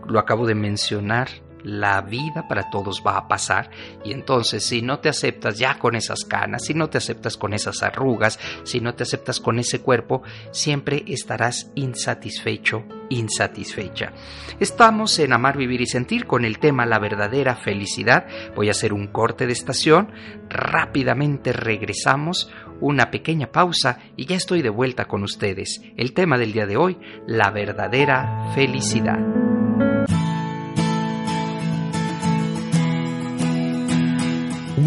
Lo 0.08 0.20
acabo 0.20 0.46
de 0.46 0.56
mencionar, 0.56 1.30
la 1.64 2.02
vida 2.02 2.48
para 2.48 2.70
todos 2.70 3.02
va 3.06 3.18
a 3.18 3.28
pasar 3.28 3.70
y 4.04 4.12
entonces 4.12 4.66
si 4.66 4.82
no 4.82 5.00
te 5.00 5.10
aceptas 5.10 5.58
ya 5.58 5.80
con 5.80 5.96
esas 5.96 6.26
canas, 6.26 6.66
si 6.66 6.74
no 6.74 6.90
te 6.90 6.98
aceptas 6.98 7.38
con 7.38 7.54
esas 7.54 7.82
arrugas, 7.84 8.40
si 8.64 8.80
no 8.80 8.94
te 8.96 9.04
aceptas 9.04 9.40
con 9.40 9.60
ese 9.60 9.82
cuerpo, 9.82 10.24
siempre 10.52 11.04
estarás 11.08 11.72
insatisfecho, 11.76 12.84
insatisfecha. 13.10 14.14
Estamos 14.60 15.18
en 15.20 15.34
Amar, 15.34 15.58
Vivir 15.58 15.82
y 15.82 15.88
Sentir 15.88 16.26
con 16.26 16.46
el 16.46 16.60
tema 16.60 16.86
La 16.86 17.00
verdadera 17.00 17.56
felicidad. 17.56 18.26
Voy 18.56 18.68
a 18.68 18.72
hacer 18.72 18.94
un 18.94 19.08
corte 19.08 19.48
de 19.48 19.54
estación, 19.54 20.12
rápidamente 20.50 21.54
regresamos, 21.54 22.52
una 22.80 23.12
pequeña 23.12 23.52
pausa 23.52 24.00
y 24.18 24.26
ya 24.26 24.36
estoy 24.36 24.62
de 24.62 24.70
vuelta 24.70 25.06
con 25.06 25.24
ustedes. 25.24 25.82
El 25.96 26.14
tema 26.14 26.38
del 26.38 26.52
día 26.52 26.66
de 26.66 26.78
hoy, 26.78 26.98
la 27.28 27.50
verdadera 27.52 28.52
felicidad. 28.54 29.53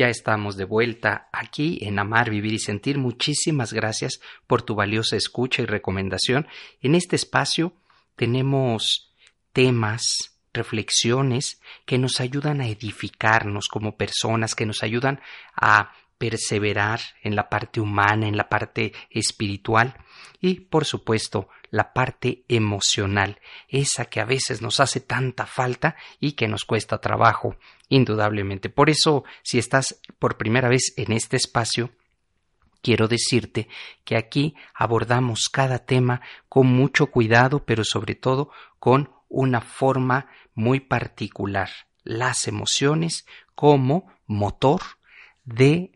Ya 0.00 0.08
estamos 0.08 0.56
de 0.56 0.64
vuelta 0.64 1.28
aquí 1.30 1.78
en 1.82 1.98
Amar, 1.98 2.30
Vivir 2.30 2.54
y 2.54 2.58
Sentir. 2.58 2.96
Muchísimas 2.96 3.74
gracias 3.74 4.18
por 4.46 4.62
tu 4.62 4.74
valiosa 4.74 5.14
escucha 5.14 5.60
y 5.60 5.66
recomendación. 5.66 6.48
En 6.80 6.94
este 6.94 7.16
espacio 7.16 7.74
tenemos 8.16 9.12
temas, 9.52 10.02
reflexiones 10.54 11.60
que 11.84 11.98
nos 11.98 12.18
ayudan 12.18 12.62
a 12.62 12.68
edificarnos 12.68 13.68
como 13.68 13.98
personas, 13.98 14.54
que 14.54 14.64
nos 14.64 14.82
ayudan 14.82 15.20
a 15.54 15.92
perseverar 16.20 17.00
en 17.22 17.34
la 17.34 17.48
parte 17.48 17.80
humana, 17.80 18.28
en 18.28 18.36
la 18.36 18.50
parte 18.50 18.92
espiritual 19.08 19.96
y, 20.38 20.60
por 20.60 20.84
supuesto, 20.84 21.48
la 21.70 21.94
parte 21.94 22.44
emocional, 22.46 23.40
esa 23.68 24.04
que 24.04 24.20
a 24.20 24.26
veces 24.26 24.60
nos 24.60 24.80
hace 24.80 25.00
tanta 25.00 25.46
falta 25.46 25.96
y 26.20 26.32
que 26.32 26.46
nos 26.46 26.66
cuesta 26.66 27.00
trabajo, 27.00 27.56
indudablemente. 27.88 28.68
Por 28.68 28.90
eso, 28.90 29.24
si 29.42 29.58
estás 29.58 29.98
por 30.18 30.36
primera 30.36 30.68
vez 30.68 30.92
en 30.98 31.12
este 31.12 31.38
espacio, 31.38 31.90
quiero 32.82 33.08
decirte 33.08 33.68
que 34.04 34.18
aquí 34.18 34.54
abordamos 34.74 35.48
cada 35.48 35.78
tema 35.78 36.20
con 36.50 36.66
mucho 36.66 37.06
cuidado, 37.06 37.64
pero 37.64 37.82
sobre 37.82 38.14
todo 38.14 38.50
con 38.78 39.10
una 39.30 39.62
forma 39.62 40.26
muy 40.54 40.80
particular, 40.80 41.70
las 42.04 42.46
emociones 42.46 43.24
como 43.54 44.12
motor 44.26 44.82
de 45.44 45.92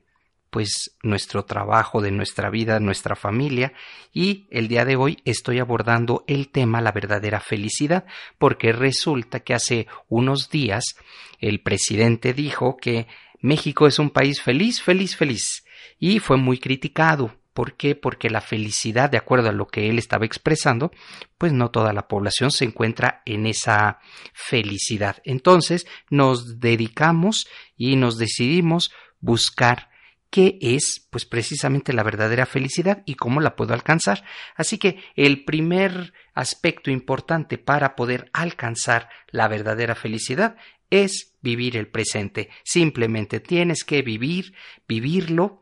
pues 0.54 0.96
nuestro 1.02 1.44
trabajo, 1.46 2.00
de 2.00 2.12
nuestra 2.12 2.49
vida, 2.49 2.78
nuestra 2.78 3.16
familia 3.16 3.73
y 4.12 4.46
el 4.52 4.68
día 4.68 4.84
de 4.84 4.94
hoy 4.94 5.18
estoy 5.25 5.58
abordando 5.58 6.23
el 6.28 6.49
tema 6.49 6.80
la 6.80 6.92
verdadera 6.92 7.40
felicidad 7.40 8.04
porque 8.38 8.70
resulta 8.70 9.40
que 9.40 9.52
hace 9.52 9.88
unos 10.08 10.50
días 10.50 10.94
el 11.40 11.61
presidente 11.61 12.34
dijo 12.34 12.76
que 12.76 13.08
México 13.40 13.88
es 13.88 13.99
un 13.99 14.11
país 14.11 14.40
feliz, 14.40 14.80
feliz, 14.80 15.16
feliz 15.16 15.64
y 15.99 16.20
fue 16.20 16.37
muy 16.37 16.58
criticado. 16.58 17.34
¿Por 17.52 17.76
qué? 17.76 17.96
Porque 17.96 18.30
la 18.30 18.40
felicidad, 18.40 19.11
de 19.11 19.18
acuerdo 19.18 19.49
a 19.49 19.52
lo 19.52 19.66
que 19.66 19.90
él 19.90 19.99
estaba 19.99 20.25
expresando, 20.25 20.92
pues 21.37 21.52
no 21.52 21.73
toda 21.73 21.92
la 21.92 22.06
población 22.06 22.52
se 22.52 22.64
encuentra 22.64 23.23
en 23.26 23.46
esa 23.46 23.99
felicidad. 24.32 25.16
Entonces 25.25 25.84
nos 26.11 26.61
dedicamos 26.61 27.49
y 27.76 27.96
nos 27.96 28.18
decidimos 28.18 28.92
buscar 29.18 29.92
qué 30.34 30.58
es 30.60 31.06
pues 31.10 31.24
precisamente 31.26 31.92
la 31.92 32.02
verdadera 32.02 32.44
felicidad 32.44 33.04
y 33.06 33.14
cómo 33.14 33.40
la 33.40 33.54
puedo 33.54 33.72
alcanzar. 33.72 34.24
Así 34.56 34.78
que 34.78 34.98
el 35.14 35.44
primer 35.44 36.12
aspecto 36.34 36.90
importante 36.90 37.56
para 37.56 37.94
poder 37.94 38.30
alcanzar 38.32 39.08
la 39.30 39.46
verdadera 39.46 39.94
felicidad 39.94 40.56
es 40.90 41.36
vivir 41.40 41.76
el 41.76 41.86
presente. 41.86 42.50
Simplemente 42.64 43.38
tienes 43.38 43.84
que 43.84 44.02
vivir, 44.02 44.54
vivirlo 44.88 45.60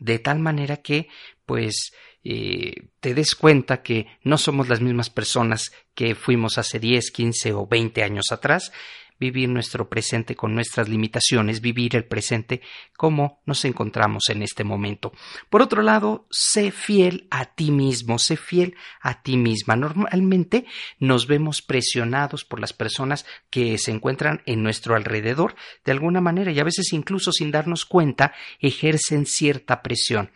de 0.00 0.18
tal 0.18 0.40
manera 0.40 0.78
que 0.78 1.08
pues 1.44 1.92
eh, 2.24 2.88
te 2.98 3.14
des 3.14 3.36
cuenta 3.36 3.84
que 3.84 4.08
no 4.24 4.36
somos 4.36 4.68
las 4.68 4.80
mismas 4.80 5.10
personas 5.10 5.70
que 5.94 6.16
fuimos 6.16 6.58
hace 6.58 6.80
10, 6.80 7.12
15 7.12 7.52
o 7.52 7.68
20 7.68 8.02
años 8.02 8.32
atrás 8.32 8.72
vivir 9.18 9.48
nuestro 9.48 9.88
presente 9.88 10.36
con 10.36 10.54
nuestras 10.54 10.88
limitaciones, 10.88 11.60
vivir 11.60 11.96
el 11.96 12.04
presente 12.04 12.60
como 12.96 13.40
nos 13.46 13.64
encontramos 13.64 14.28
en 14.28 14.42
este 14.42 14.64
momento. 14.64 15.12
Por 15.50 15.62
otro 15.62 15.82
lado, 15.82 16.26
sé 16.30 16.70
fiel 16.70 17.26
a 17.30 17.46
ti 17.46 17.70
mismo, 17.70 18.18
sé 18.18 18.36
fiel 18.36 18.76
a 19.00 19.22
ti 19.22 19.36
misma. 19.36 19.76
Normalmente 19.76 20.66
nos 20.98 21.26
vemos 21.26 21.62
presionados 21.62 22.44
por 22.44 22.60
las 22.60 22.72
personas 22.72 23.26
que 23.50 23.78
se 23.78 23.90
encuentran 23.90 24.42
en 24.46 24.62
nuestro 24.62 24.94
alrededor 24.94 25.54
de 25.84 25.92
alguna 25.92 26.20
manera 26.20 26.52
y 26.52 26.60
a 26.60 26.64
veces 26.64 26.92
incluso 26.92 27.32
sin 27.32 27.50
darnos 27.50 27.84
cuenta 27.84 28.34
ejercen 28.60 29.26
cierta 29.26 29.82
presión. 29.82 30.30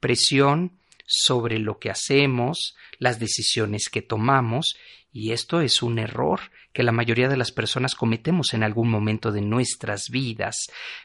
Presión 0.00 0.78
sobre 1.06 1.58
lo 1.58 1.78
que 1.78 1.90
hacemos, 1.90 2.76
las 2.98 3.18
decisiones 3.18 3.88
que 3.90 4.02
tomamos, 4.02 4.76
y 5.12 5.32
esto 5.32 5.60
es 5.60 5.82
un 5.82 5.98
error 5.98 6.40
que 6.72 6.82
la 6.82 6.92
mayoría 6.92 7.28
de 7.28 7.36
las 7.36 7.52
personas 7.52 7.94
cometemos 7.94 8.54
en 8.54 8.62
algún 8.62 8.90
momento 8.90 9.32
de 9.32 9.42
nuestras 9.42 10.08
vidas, 10.10 10.56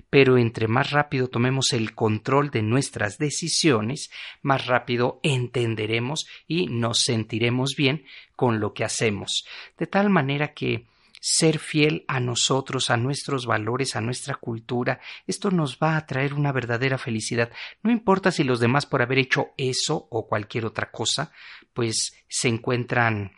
pero 0.10 0.38
entre 0.38 0.68
más 0.68 0.92
rápido 0.92 1.28
tomemos 1.28 1.74
el 1.74 1.94
control 1.94 2.50
de 2.50 2.62
nuestras 2.62 3.18
decisiones, 3.18 4.10
más 4.42 4.68
rápido 4.68 5.20
entenderemos 5.24 6.28
y 6.48 6.68
nos 6.68 7.02
sentiremos 7.02 7.76
bien 7.76 8.06
con 8.36 8.60
lo 8.60 8.74
que 8.74 8.84
hacemos, 8.84 9.46
de 9.78 9.88
tal 9.88 10.10
manera 10.10 10.54
que 10.54 10.86
ser 11.20 11.60
fiel 11.60 12.06
a 12.08 12.20
nosotros, 12.20 12.90
a 12.90 12.98
nuestros 12.98 13.46
valores, 13.46 13.96
a 13.96 14.02
nuestra 14.02 14.36
cultura, 14.36 15.00
esto 15.26 15.52
nos 15.52 15.78
va 15.78 15.98
a 15.98 16.06
traer 16.06 16.34
una 16.34 16.52
verdadera 16.52 16.98
felicidad. 16.98 17.52
No 17.84 17.92
importa 17.92 18.32
si 18.32 18.44
los 18.44 18.60
demás 18.60 18.86
por 18.86 19.02
haber 19.02 19.18
hecho 19.18 19.50
eso 19.58 20.08
o 20.10 20.28
cualquier 20.28 20.66
otra 20.66 20.92
cosa, 20.92 21.32
pues 21.74 22.14
se 22.28 22.48
encuentran 22.48 23.32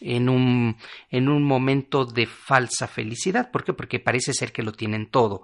en 0.00 0.28
un, 0.28 0.76
en 1.10 1.28
un 1.28 1.42
momento 1.42 2.04
de 2.04 2.26
falsa 2.26 2.86
felicidad. 2.86 3.50
¿Por 3.50 3.64
qué? 3.64 3.72
Porque 3.72 4.00
parece 4.00 4.32
ser 4.32 4.52
que 4.52 4.62
lo 4.62 4.72
tienen 4.72 5.10
todo. 5.10 5.42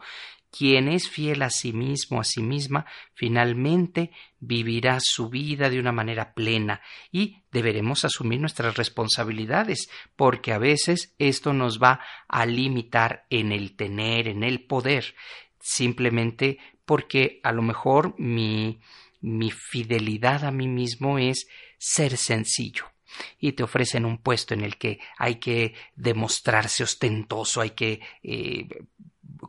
Quien 0.56 0.86
es 0.86 1.08
fiel 1.08 1.42
a 1.42 1.50
sí 1.50 1.72
mismo, 1.72 2.20
a 2.20 2.24
sí 2.24 2.40
misma, 2.40 2.86
finalmente 3.12 4.12
vivirá 4.38 4.98
su 5.00 5.28
vida 5.28 5.68
de 5.68 5.80
una 5.80 5.90
manera 5.90 6.32
plena 6.32 6.80
y 7.10 7.42
deberemos 7.50 8.04
asumir 8.04 8.38
nuestras 8.38 8.76
responsabilidades, 8.76 9.88
porque 10.14 10.52
a 10.52 10.58
veces 10.58 11.12
esto 11.18 11.52
nos 11.52 11.82
va 11.82 11.98
a 12.28 12.46
limitar 12.46 13.26
en 13.30 13.50
el 13.50 13.74
tener, 13.74 14.28
en 14.28 14.44
el 14.44 14.64
poder 14.64 15.16
simplemente 15.64 16.58
porque 16.84 17.40
a 17.42 17.50
lo 17.50 17.62
mejor 17.62 18.14
mi, 18.18 18.80
mi 19.20 19.50
fidelidad 19.50 20.44
a 20.44 20.50
mí 20.50 20.68
mismo 20.68 21.18
es 21.18 21.48
ser 21.78 22.16
sencillo 22.18 22.93
y 23.38 23.52
te 23.52 23.62
ofrecen 23.62 24.04
un 24.04 24.18
puesto 24.18 24.54
en 24.54 24.62
el 24.62 24.76
que 24.76 25.00
hay 25.18 25.36
que 25.36 25.74
demostrarse 25.96 26.82
ostentoso, 26.82 27.60
hay 27.60 27.70
que 27.70 28.00
eh, 28.22 28.68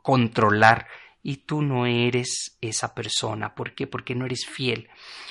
controlar 0.01 0.87
y 1.23 1.37
tú 1.37 1.61
no 1.61 1.87
eres 1.87 2.57
esa 2.61 2.93
persona. 2.93 3.55
¿Por 3.55 3.73
qué? 3.73 3.87
Porque 3.87 4.13
no 4.13 4.25
eres 4.25 4.45
fiel. 4.45 4.89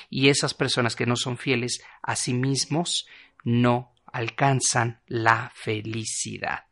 Y 0.09 0.27
esas 0.27 0.53
personas 0.53 0.95
que 0.95 1.05
no 1.05 1.15
son 1.15 1.37
fieles 1.37 1.81
a 2.01 2.17
sí 2.17 2.33
mismos 2.33 3.07
no 3.43 3.93
alcanzan 4.11 5.01
la 5.07 5.51
felicidad. 5.55 6.65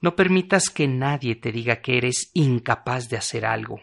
No 0.00 0.16
permitas 0.16 0.68
que 0.68 0.88
nadie 0.88 1.36
te 1.36 1.52
diga 1.52 1.80
que 1.80 1.96
eres 1.96 2.30
incapaz 2.34 3.08
de 3.08 3.16
hacer 3.16 3.46
algo. 3.46 3.80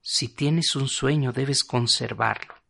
Si 0.00 0.28
tienes 0.28 0.74
un 0.74 0.88
sueño 0.88 1.32
debes 1.32 1.62
conservarlo. 1.62 2.61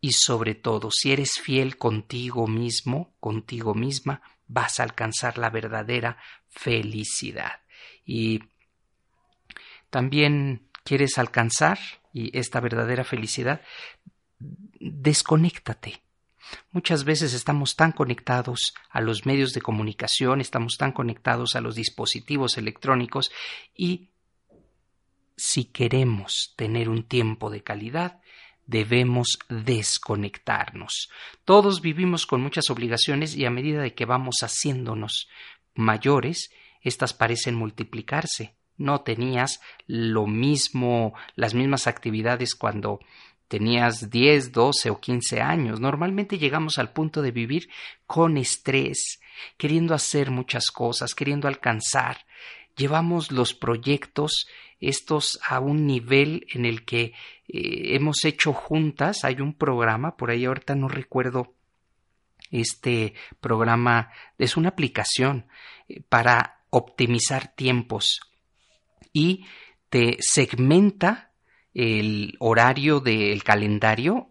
Y 0.00 0.12
sobre 0.12 0.54
todo, 0.54 0.90
si 0.90 1.12
eres 1.12 1.40
fiel 1.40 1.76
contigo 1.76 2.46
mismo, 2.46 3.14
contigo 3.20 3.74
misma, 3.74 4.22
vas 4.46 4.80
a 4.80 4.84
alcanzar 4.84 5.38
la 5.38 5.50
verdadera 5.50 6.18
felicidad. 6.48 7.62
Y 8.04 8.40
también 9.90 10.68
quieres 10.84 11.18
alcanzar 11.18 11.78
y 12.12 12.36
esta 12.36 12.60
verdadera 12.60 13.04
felicidad, 13.04 13.60
desconéctate. 14.38 16.02
Muchas 16.70 17.04
veces 17.04 17.34
estamos 17.34 17.76
tan 17.76 17.92
conectados 17.92 18.72
a 18.90 19.00
los 19.00 19.26
medios 19.26 19.52
de 19.52 19.60
comunicación, 19.60 20.40
estamos 20.40 20.76
tan 20.78 20.92
conectados 20.92 21.56
a 21.56 21.60
los 21.60 21.74
dispositivos 21.74 22.56
electrónicos 22.56 23.30
y 23.74 24.10
si 25.36 25.64
queremos 25.66 26.54
tener 26.56 26.88
un 26.88 27.04
tiempo 27.04 27.50
de 27.50 27.62
calidad, 27.62 28.20
debemos 28.68 29.38
desconectarnos. 29.48 31.10
Todos 31.44 31.80
vivimos 31.80 32.26
con 32.26 32.40
muchas 32.40 32.70
obligaciones 32.70 33.34
y 33.34 33.44
a 33.46 33.50
medida 33.50 33.82
de 33.82 33.94
que 33.94 34.04
vamos 34.04 34.36
haciéndonos 34.42 35.28
mayores, 35.74 36.50
éstas 36.82 37.14
parecen 37.14 37.56
multiplicarse. 37.56 38.54
No 38.76 39.00
tenías 39.00 39.60
lo 39.86 40.26
mismo, 40.26 41.14
las 41.34 41.54
mismas 41.54 41.88
actividades 41.88 42.54
cuando 42.54 43.00
tenías 43.48 44.10
10, 44.10 44.52
12 44.52 44.90
o 44.90 45.00
15 45.00 45.40
años. 45.40 45.80
Normalmente 45.80 46.38
llegamos 46.38 46.78
al 46.78 46.92
punto 46.92 47.22
de 47.22 47.32
vivir 47.32 47.70
con 48.06 48.36
estrés, 48.36 49.18
queriendo 49.56 49.94
hacer 49.94 50.30
muchas 50.30 50.70
cosas, 50.70 51.14
queriendo 51.14 51.48
alcanzar. 51.48 52.26
Llevamos 52.78 53.32
los 53.32 53.52
proyectos 53.54 54.46
estos 54.80 55.40
a 55.46 55.60
un 55.60 55.86
nivel 55.86 56.46
en 56.52 56.64
el 56.64 56.84
que 56.84 57.12
eh, 57.48 57.94
hemos 57.94 58.24
hecho 58.24 58.52
juntas. 58.52 59.24
Hay 59.24 59.40
un 59.40 59.52
programa, 59.52 60.16
por 60.16 60.30
ahí 60.30 60.44
ahorita 60.44 60.74
no 60.74 60.88
recuerdo 60.88 61.54
este 62.50 63.14
programa, 63.40 64.10
es 64.38 64.56
una 64.56 64.70
aplicación 64.70 65.46
eh, 65.88 66.00
para 66.08 66.60
optimizar 66.70 67.54
tiempos 67.54 68.20
y 69.12 69.44
te 69.90 70.16
segmenta 70.20 71.27
el 71.78 72.34
horario 72.40 72.98
del 72.98 73.44
calendario, 73.44 74.28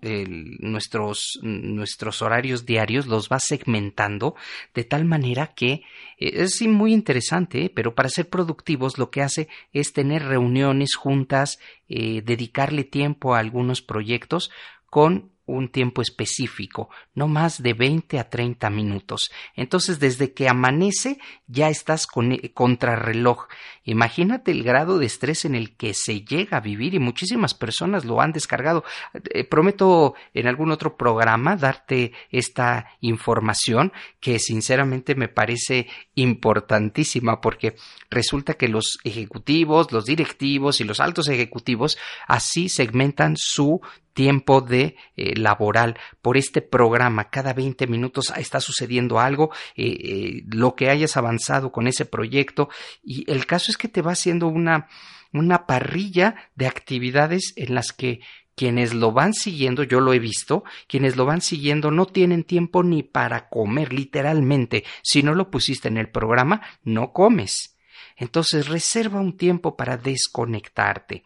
nuestros, 0.60 1.40
nuestros 1.42 2.22
horarios 2.22 2.66
diarios 2.66 3.08
los 3.08 3.30
va 3.30 3.40
segmentando 3.40 4.36
de 4.74 4.84
tal 4.84 5.06
manera 5.06 5.54
que 5.56 5.72
eh, 6.18 6.44
es 6.44 6.62
muy 6.68 6.94
interesante, 6.94 7.64
¿eh? 7.64 7.72
pero 7.74 7.96
para 7.96 8.10
ser 8.10 8.28
productivos 8.28 8.98
lo 8.98 9.12
que 9.12 9.22
hace 9.22 9.48
es 9.72 9.94
tener 9.94 10.26
reuniones 10.26 10.96
juntas, 10.96 11.58
eh, 11.88 12.22
dedicarle 12.22 12.84
tiempo 12.84 13.34
a 13.34 13.40
algunos 13.40 13.82
proyectos 13.82 14.52
con 14.90 15.32
un 15.48 15.70
tiempo 15.70 16.02
específico, 16.02 16.90
no 17.16 17.28
más 17.28 17.64
de 17.64 17.74
20 17.74 18.20
a 18.20 18.30
30 18.30 18.70
minutos. 18.70 19.32
Entonces, 19.56 20.00
desde 20.00 20.34
que 20.34 20.48
amanece, 20.48 21.18
ya 21.48 21.70
estás 21.70 22.06
con, 22.06 22.34
eh, 22.34 22.52
contrarreloj. 22.54 23.48
Imagínate 23.84 24.52
el 24.52 24.64
grado 24.64 25.00
de 25.00 25.06
estrés 25.06 25.46
en 25.46 25.56
el 25.56 25.76
que 25.76 25.94
se 25.94 26.22
llega 26.22 26.58
a 26.58 26.62
vivir 26.62 26.94
y 26.94 27.00
muchísimas 27.00 27.54
personas 27.54 28.04
lo 28.04 28.22
han 28.22 28.34
descargado. 28.34 28.84
Eh, 29.14 29.46
prometo 29.46 30.14
en 30.34 30.48
algún 30.48 30.72
otro 30.72 30.98
programa 30.98 31.56
darte 31.56 32.12
esta 32.30 32.88
información 33.00 33.94
que 34.20 34.40
sinceramente 34.40 35.16
me 35.16 35.30
parece 35.30 35.88
importantísima 36.16 37.40
porque 37.40 37.76
resulta 38.10 38.56
que 38.56 38.68
los 38.68 38.98
ejecutivos, 39.06 39.92
los 39.94 40.06
directivos 40.06 40.82
y 40.82 40.84
los 40.84 41.00
altos 41.00 41.30
ejecutivos 41.30 41.98
así 42.28 42.68
segmentan 42.68 43.36
su 43.38 43.80
tiempo 44.18 44.62
de 44.62 44.96
eh, 45.16 45.36
laboral 45.36 45.96
por 46.24 46.38
este 46.38 46.64
programa. 46.64 47.30
Cada 47.30 47.54
20 47.54 47.86
minutos 47.86 48.34
está 48.36 48.60
sucediendo 48.60 49.20
algo, 49.20 49.52
eh, 49.76 49.86
eh, 49.86 50.44
lo 50.48 50.74
que 50.74 50.90
hayas 50.90 51.18
avanzado 51.18 51.72
con 51.72 51.86
ese 51.86 52.06
proyecto 52.06 52.68
y 53.04 53.32
el 53.32 53.46
caso 53.46 53.70
es 53.70 53.78
que 53.78 53.88
te 53.88 54.02
va 54.02 54.14
haciendo 54.14 54.48
una, 54.48 54.88
una 55.34 55.68
parrilla 55.68 56.50
de 56.56 56.66
actividades 56.66 57.54
en 57.58 57.76
las 57.76 57.94
que 57.94 58.22
quienes 58.56 58.96
lo 58.96 59.12
van 59.12 59.36
siguiendo, 59.36 59.84
yo 59.84 60.00
lo 60.00 60.14
he 60.14 60.20
visto, 60.20 60.64
quienes 60.88 61.16
lo 61.16 61.26
van 61.26 61.42
siguiendo 61.42 61.92
no 61.92 62.08
tienen 62.08 62.44
tiempo 62.44 62.82
ni 62.82 63.04
para 63.04 63.50
comer, 63.50 63.94
literalmente. 63.94 64.84
Si 65.04 65.22
no 65.22 65.36
lo 65.36 65.52
pusiste 65.52 65.90
en 65.90 65.98
el 65.98 66.10
programa, 66.10 66.64
no 66.84 67.14
comes. 67.14 67.77
Entonces 68.18 68.68
reserva 68.68 69.20
un 69.20 69.38
tiempo 69.38 69.78
para 69.78 69.96
desconectarte. 69.96 71.24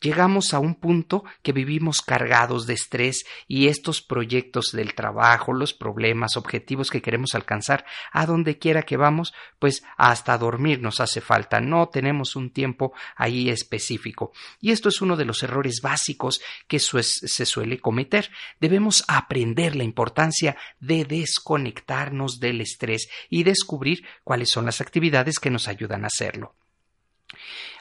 Llegamos 0.00 0.54
a 0.54 0.58
un 0.58 0.74
punto 0.74 1.24
que 1.42 1.52
vivimos 1.52 2.00
cargados 2.00 2.66
de 2.66 2.72
estrés 2.74 3.26
y 3.46 3.68
estos 3.68 4.00
proyectos 4.00 4.70
del 4.72 4.94
trabajo, 4.94 5.52
los 5.52 5.74
problemas, 5.74 6.38
objetivos 6.38 6.90
que 6.90 7.02
queremos 7.02 7.34
alcanzar, 7.34 7.84
a 8.10 8.24
donde 8.24 8.58
quiera 8.58 8.82
que 8.82 8.96
vamos, 8.96 9.34
pues 9.58 9.82
hasta 9.98 10.38
dormir 10.38 10.80
nos 10.80 11.00
hace 11.00 11.20
falta. 11.20 11.60
No 11.60 11.90
tenemos 11.90 12.36
un 12.36 12.50
tiempo 12.50 12.94
ahí 13.16 13.50
específico. 13.50 14.32
Y 14.62 14.70
esto 14.70 14.88
es 14.88 15.02
uno 15.02 15.16
de 15.16 15.26
los 15.26 15.42
errores 15.42 15.80
básicos 15.82 16.40
que 16.66 16.78
se 16.78 17.46
suele 17.46 17.80
cometer. 17.80 18.30
Debemos 18.58 19.04
aprender 19.08 19.76
la 19.76 19.84
importancia 19.84 20.56
de 20.78 21.04
desconectarnos 21.04 22.40
del 22.40 22.62
estrés 22.62 23.10
y 23.28 23.42
descubrir 23.42 24.06
cuáles 24.24 24.48
son 24.48 24.64
las 24.64 24.80
actividades 24.80 25.38
que 25.38 25.50
nos 25.50 25.68
ayudan 25.68 26.04
a 26.04 26.06
hacer 26.06 26.29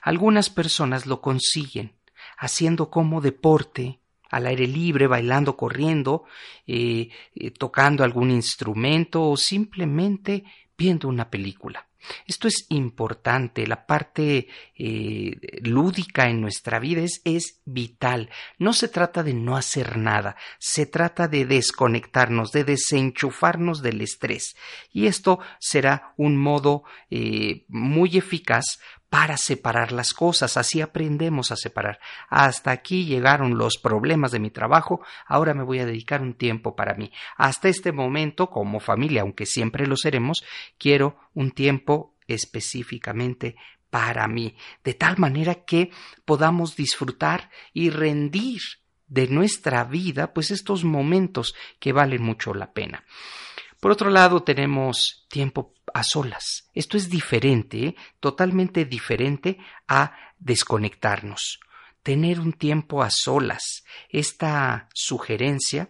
algunas 0.02 0.50
personas 0.50 1.06
lo 1.06 1.22
consiguen 1.22 1.94
haciendo 2.38 2.90
como 2.90 3.22
deporte, 3.22 4.00
al 4.30 4.46
aire 4.48 4.68
libre, 4.68 5.08
bailando, 5.08 5.58
corriendo, 5.58 6.24
eh, 6.68 7.10
eh, 7.36 7.52
tocando 7.52 8.04
algún 8.04 8.32
instrumento 8.32 9.24
o 9.24 9.38
simplemente 9.38 10.46
viendo 10.78 11.08
una 11.08 11.30
película. 11.30 11.88
Esto 12.26 12.48
es 12.48 12.66
importante, 12.70 13.68
la 13.68 13.86
parte 13.86 14.48
eh, 14.82 15.60
lúdica 15.62 16.30
en 16.30 16.40
nuestra 16.40 16.80
vida 16.80 17.02
es, 17.04 17.60
vital. 17.66 18.30
No 18.58 18.72
se 18.72 18.88
trata 18.88 19.24
de 19.24 19.34
no 19.34 19.58
hacer 19.58 19.98
nada, 19.98 20.38
se 20.58 20.86
trata 20.86 21.28
de 21.28 21.46
desconectarnos, 21.46 22.52
de 22.54 22.64
desenchufarnos 22.64 23.82
del 23.82 24.02
estrés. 24.02 24.56
Y 24.92 25.08
esto 25.08 25.40
será 25.60 26.14
un 26.16 26.38
modo 26.38 26.84
eh, 27.12 27.66
muy 27.68 28.18
eficaz 28.18 28.80
para 29.10 29.38
separar 29.38 29.92
las 29.92 30.14
cosas, 30.14 30.56
así 30.56 30.82
aprendemos 30.82 31.52
a 31.52 31.56
separar. 31.58 32.00
Hasta 32.30 32.72
aquí 32.72 33.06
llegaron 33.06 33.58
los 33.58 33.78
problemas 33.78 34.32
de 34.32 34.40
mi 34.40 34.52
trabajo, 34.52 35.02
ahora 35.26 35.54
me 35.54 35.64
voy 35.64 35.80
a 35.80 35.86
dedicar 35.86 36.22
un 36.22 36.36
tiempo 36.36 36.76
para 36.76 36.94
mí. 36.94 37.12
Hasta 37.36 37.68
este 37.68 37.92
momento, 37.92 38.50
como 38.50 38.80
familia, 38.80 39.22
aunque 39.22 39.46
siempre 39.46 39.88
lo 39.88 39.98
seremos, 39.98 40.44
quiero 40.78 41.18
un 41.34 41.52
tiempo 41.52 42.14
específicamente 42.28 43.56
para 43.90 44.28
mí, 44.28 44.56
de 44.84 44.94
tal 44.94 45.18
manera 45.18 45.66
que 45.66 45.92
podamos 46.26 46.76
disfrutar 46.76 47.50
y 47.74 47.90
rendir 47.90 48.62
de 49.08 49.28
nuestra 49.28 49.84
vida, 49.84 50.34
pues 50.34 50.52
estos 50.52 50.84
momentos 50.84 51.56
que 51.80 51.94
valen 51.94 52.22
mucho 52.22 52.54
la 52.54 52.72
pena. 52.74 53.04
Por 53.80 53.92
otro 53.92 54.10
lado, 54.10 54.44
tenemos 54.44 55.26
tiempo 55.30 55.74
a 55.94 56.04
solas. 56.04 56.70
Esto 56.74 56.98
es 56.98 57.10
diferente, 57.10 57.86
¿eh? 57.86 57.96
totalmente 58.20 58.86
diferente 58.86 59.58
a 59.88 60.14
desconectarnos. 60.38 61.60
Tener 62.04 62.40
un 62.40 62.54
tiempo 62.54 63.02
a 63.04 63.10
solas. 63.10 63.84
Esta 64.10 64.90
sugerencia 64.94 65.90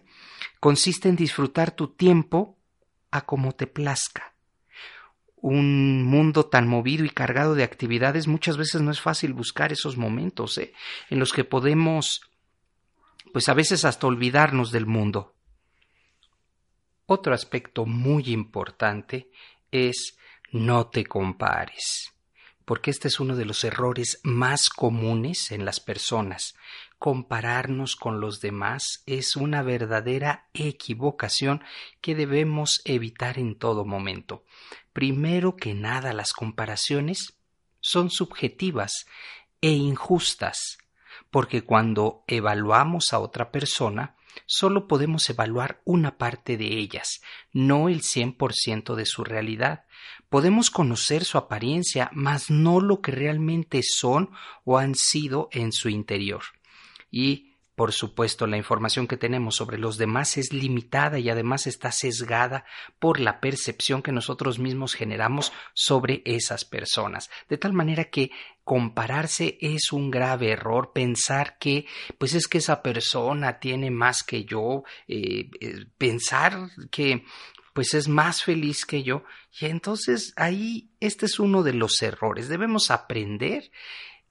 consiste 0.60 1.08
en 1.08 1.16
disfrutar 1.16 1.72
tu 1.72 1.88
tiempo 1.88 2.58
a 3.10 3.22
como 3.22 3.52
te 3.52 3.66
plazca. 3.66 4.29
Un 5.42 6.02
mundo 6.02 6.46
tan 6.46 6.68
movido 6.68 7.04
y 7.04 7.10
cargado 7.10 7.54
de 7.54 7.64
actividades, 7.64 8.28
muchas 8.28 8.56
veces 8.56 8.82
no 8.82 8.90
es 8.90 9.00
fácil 9.00 9.32
buscar 9.32 9.72
esos 9.72 9.96
momentos 9.96 10.58
¿eh? 10.58 10.72
en 11.08 11.18
los 11.18 11.32
que 11.32 11.44
podemos, 11.44 12.20
pues 13.32 13.48
a 13.48 13.54
veces 13.54 13.84
hasta 13.84 14.06
olvidarnos 14.06 14.70
del 14.70 14.86
mundo. 14.86 15.34
Otro 17.06 17.34
aspecto 17.34 17.86
muy 17.86 18.30
importante 18.30 19.30
es 19.70 20.18
no 20.52 20.88
te 20.88 21.04
compares. 21.04 22.12
porque 22.64 22.92
este 22.92 23.08
es 23.08 23.18
uno 23.18 23.34
de 23.34 23.44
los 23.44 23.64
errores 23.64 24.20
más 24.22 24.70
comunes 24.70 25.50
en 25.50 25.64
las 25.64 25.80
personas. 25.80 26.54
Compararnos 27.00 27.96
con 27.96 28.20
los 28.20 28.42
demás 28.42 29.04
es 29.06 29.34
una 29.34 29.62
verdadera 29.62 30.50
equivocación 30.52 31.64
que 32.02 32.14
debemos 32.14 32.82
evitar 32.84 33.38
en 33.38 33.54
todo 33.54 33.86
momento. 33.86 34.44
Primero 34.92 35.56
que 35.56 35.72
nada, 35.72 36.12
las 36.12 36.34
comparaciones 36.34 37.38
son 37.80 38.10
subjetivas 38.10 39.06
e 39.62 39.70
injustas, 39.70 40.76
porque 41.30 41.62
cuando 41.62 42.22
evaluamos 42.26 43.14
a 43.14 43.18
otra 43.18 43.50
persona, 43.50 44.16
solo 44.44 44.86
podemos 44.86 45.30
evaluar 45.30 45.80
una 45.86 46.18
parte 46.18 46.58
de 46.58 46.66
ellas, 46.66 47.22
no 47.50 47.88
el 47.88 48.02
cien 48.02 48.34
por 48.34 48.52
ciento 48.52 48.94
de 48.94 49.06
su 49.06 49.24
realidad. 49.24 49.86
Podemos 50.28 50.70
conocer 50.70 51.24
su 51.24 51.38
apariencia, 51.38 52.10
mas 52.12 52.50
no 52.50 52.78
lo 52.78 53.00
que 53.00 53.12
realmente 53.12 53.80
son 53.82 54.32
o 54.66 54.76
han 54.76 54.94
sido 54.94 55.48
en 55.50 55.72
su 55.72 55.88
interior. 55.88 56.42
Y 57.10 57.50
por 57.80 57.92
supuesto, 57.92 58.46
la 58.46 58.58
información 58.58 59.06
que 59.06 59.16
tenemos 59.16 59.56
sobre 59.56 59.78
los 59.78 59.96
demás 59.96 60.36
es 60.36 60.52
limitada 60.52 61.18
y 61.18 61.30
además 61.30 61.66
está 61.66 61.92
sesgada 61.92 62.66
por 62.98 63.18
la 63.20 63.40
percepción 63.40 64.02
que 64.02 64.12
nosotros 64.12 64.58
mismos 64.58 64.92
generamos 64.92 65.50
sobre 65.72 66.20
esas 66.26 66.66
personas. 66.66 67.30
De 67.48 67.56
tal 67.56 67.72
manera 67.72 68.10
que 68.10 68.32
compararse 68.64 69.56
es 69.62 69.92
un 69.92 70.10
grave 70.10 70.50
error, 70.50 70.92
pensar 70.92 71.56
que 71.58 71.86
pues 72.18 72.34
es 72.34 72.48
que 72.48 72.58
esa 72.58 72.82
persona 72.82 73.60
tiene 73.60 73.90
más 73.90 74.24
que 74.24 74.44
yo, 74.44 74.84
eh, 75.08 75.48
eh, 75.62 75.86
pensar 75.96 76.68
que 76.90 77.24
pues 77.72 77.94
es 77.94 78.08
más 78.08 78.42
feliz 78.42 78.84
que 78.84 79.02
yo. 79.02 79.24
Y 79.58 79.64
entonces 79.64 80.34
ahí 80.36 80.90
este 81.00 81.24
es 81.24 81.40
uno 81.40 81.62
de 81.62 81.72
los 81.72 82.02
errores. 82.02 82.50
Debemos 82.50 82.90
aprender 82.90 83.70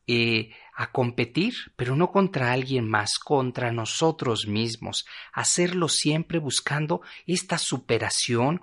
eh, 0.06 0.52
a 0.80 0.94
competir, 0.94 1.56
pero 1.76 1.98
no 1.98 2.10
contra 2.10 2.54
alguien 2.54 2.88
más, 2.88 3.20
contra 3.20 3.74
nosotros 3.74 4.48
mismos, 4.48 5.06
hacerlo 5.34 5.90
siempre 5.90 6.40
buscando 6.40 7.02
esta 7.28 7.58
superación, 7.58 8.62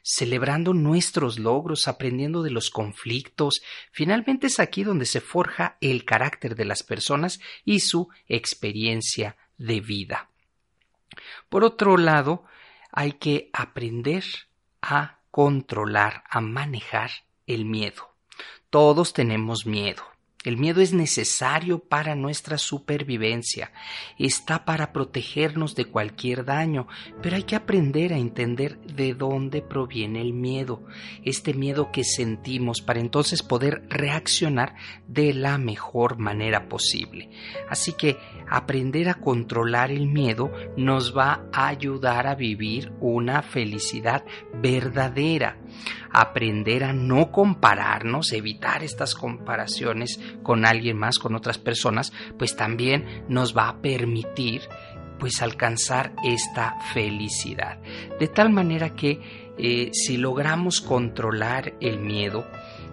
celebrando 0.00 0.74
nuestros 0.74 1.40
logros, 1.40 1.88
aprendiendo 1.88 2.44
de 2.44 2.52
los 2.52 2.70
conflictos. 2.70 3.62
Finalmente 3.90 4.46
es 4.46 4.60
aquí 4.60 4.84
donde 4.84 5.06
se 5.06 5.20
forja 5.20 5.76
el 5.80 6.04
carácter 6.04 6.54
de 6.54 6.66
las 6.66 6.84
personas 6.84 7.40
y 7.64 7.80
su 7.80 8.10
experiencia 8.28 9.36
de 9.58 9.80
vida. 9.80 10.30
Por 11.48 11.64
otro 11.64 11.96
lado, 11.96 12.44
hay 12.92 13.14
que 13.14 13.50
aprender 13.52 14.22
a 14.82 15.18
controlar, 15.32 16.22
a 16.30 16.40
manejar 16.40 17.10
el 17.48 17.64
miedo. 17.64 18.14
Todos 18.70 19.12
tenemos 19.12 19.66
miedo. 19.66 20.15
El 20.46 20.58
miedo 20.58 20.80
es 20.80 20.92
necesario 20.92 21.80
para 21.80 22.14
nuestra 22.14 22.56
supervivencia, 22.56 23.72
está 24.16 24.64
para 24.64 24.92
protegernos 24.92 25.74
de 25.74 25.86
cualquier 25.86 26.44
daño, 26.44 26.86
pero 27.20 27.34
hay 27.34 27.42
que 27.42 27.56
aprender 27.56 28.12
a 28.12 28.18
entender 28.18 28.78
de 28.82 29.14
dónde 29.14 29.60
proviene 29.60 30.20
el 30.20 30.34
miedo, 30.34 30.84
este 31.24 31.52
miedo 31.52 31.90
que 31.90 32.04
sentimos 32.04 32.80
para 32.80 33.00
entonces 33.00 33.42
poder 33.42 33.88
reaccionar 33.88 34.76
de 35.08 35.34
la 35.34 35.58
mejor 35.58 36.16
manera 36.16 36.68
posible. 36.68 37.28
Así 37.68 37.94
que 37.94 38.16
aprender 38.48 39.08
a 39.08 39.14
controlar 39.14 39.90
el 39.90 40.06
miedo 40.06 40.52
nos 40.76 41.16
va 41.16 41.48
a 41.52 41.66
ayudar 41.66 42.28
a 42.28 42.36
vivir 42.36 42.92
una 43.00 43.42
felicidad 43.42 44.24
verdadera 44.62 45.58
aprender 46.10 46.84
a 46.84 46.92
no 46.92 47.30
compararnos, 47.30 48.32
evitar 48.32 48.82
estas 48.82 49.14
comparaciones 49.14 50.20
con 50.42 50.64
alguien 50.64 50.96
más, 50.96 51.18
con 51.18 51.34
otras 51.34 51.58
personas, 51.58 52.12
pues 52.38 52.56
también 52.56 53.24
nos 53.28 53.56
va 53.56 53.68
a 53.68 53.80
permitir 53.80 54.62
pues 55.18 55.40
alcanzar 55.42 56.12
esta 56.24 56.78
felicidad. 56.92 57.78
De 58.20 58.28
tal 58.28 58.50
manera 58.50 58.94
que 58.94 59.20
eh, 59.58 59.90
si 59.92 60.16
logramos 60.16 60.80
controlar 60.80 61.74
el 61.80 61.98
miedo 61.98 62.46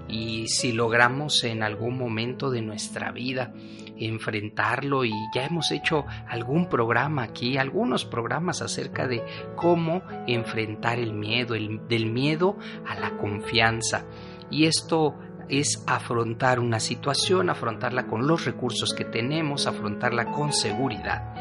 y 0.07 0.47
si 0.47 0.71
logramos 0.71 1.43
en 1.43 1.63
algún 1.63 1.97
momento 1.97 2.49
de 2.49 2.61
nuestra 2.61 3.11
vida 3.11 3.53
enfrentarlo 3.97 5.05
y 5.05 5.13
ya 5.33 5.45
hemos 5.45 5.71
hecho 5.71 6.05
algún 6.27 6.69
programa 6.69 7.23
aquí, 7.23 7.57
algunos 7.57 8.05
programas 8.05 8.61
acerca 8.61 9.07
de 9.07 9.23
cómo 9.55 10.03
enfrentar 10.27 10.99
el 10.99 11.13
miedo, 11.13 11.55
el, 11.55 11.87
del 11.87 12.11
miedo 12.11 12.57
a 12.87 12.99
la 12.99 13.17
confianza. 13.17 14.05
Y 14.49 14.65
esto 14.65 15.17
es 15.49 15.83
afrontar 15.87 16.59
una 16.59 16.79
situación, 16.79 17.49
afrontarla 17.49 18.07
con 18.07 18.27
los 18.27 18.45
recursos 18.45 18.93
que 18.93 19.05
tenemos, 19.05 19.67
afrontarla 19.67 20.31
con 20.31 20.53
seguridad. 20.53 21.33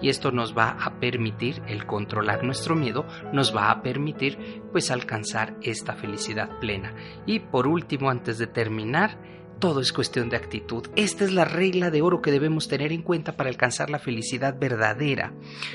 Y 0.00 0.08
esto 0.08 0.32
nos 0.32 0.56
va 0.56 0.76
a 0.80 0.98
permitir, 0.98 1.62
el 1.66 1.86
controlar 1.86 2.42
nuestro 2.42 2.74
miedo, 2.74 3.06
nos 3.32 3.54
va 3.54 3.70
a 3.70 3.82
permitir 3.82 4.62
pues 4.72 4.90
alcanzar 4.90 5.56
esta 5.62 5.94
felicidad 5.94 6.58
plena. 6.58 6.94
Y 7.26 7.40
por 7.40 7.66
último, 7.66 8.10
antes 8.10 8.38
de 8.38 8.46
terminar, 8.46 9.18
todo 9.60 9.80
es 9.80 9.92
cuestión 9.92 10.28
de 10.30 10.36
actitud. 10.36 10.88
Esta 10.96 11.24
es 11.24 11.32
la 11.32 11.44
regla 11.44 11.90
de 11.90 12.02
oro 12.02 12.20
que 12.22 12.32
debemos 12.32 12.66
tener 12.66 12.90
en 12.92 13.02
cuenta 13.02 13.36
para 13.36 13.50
alcanzar 13.50 13.90
la 13.90 13.98
felicidad 13.98 14.58
verdadera. 14.58 15.32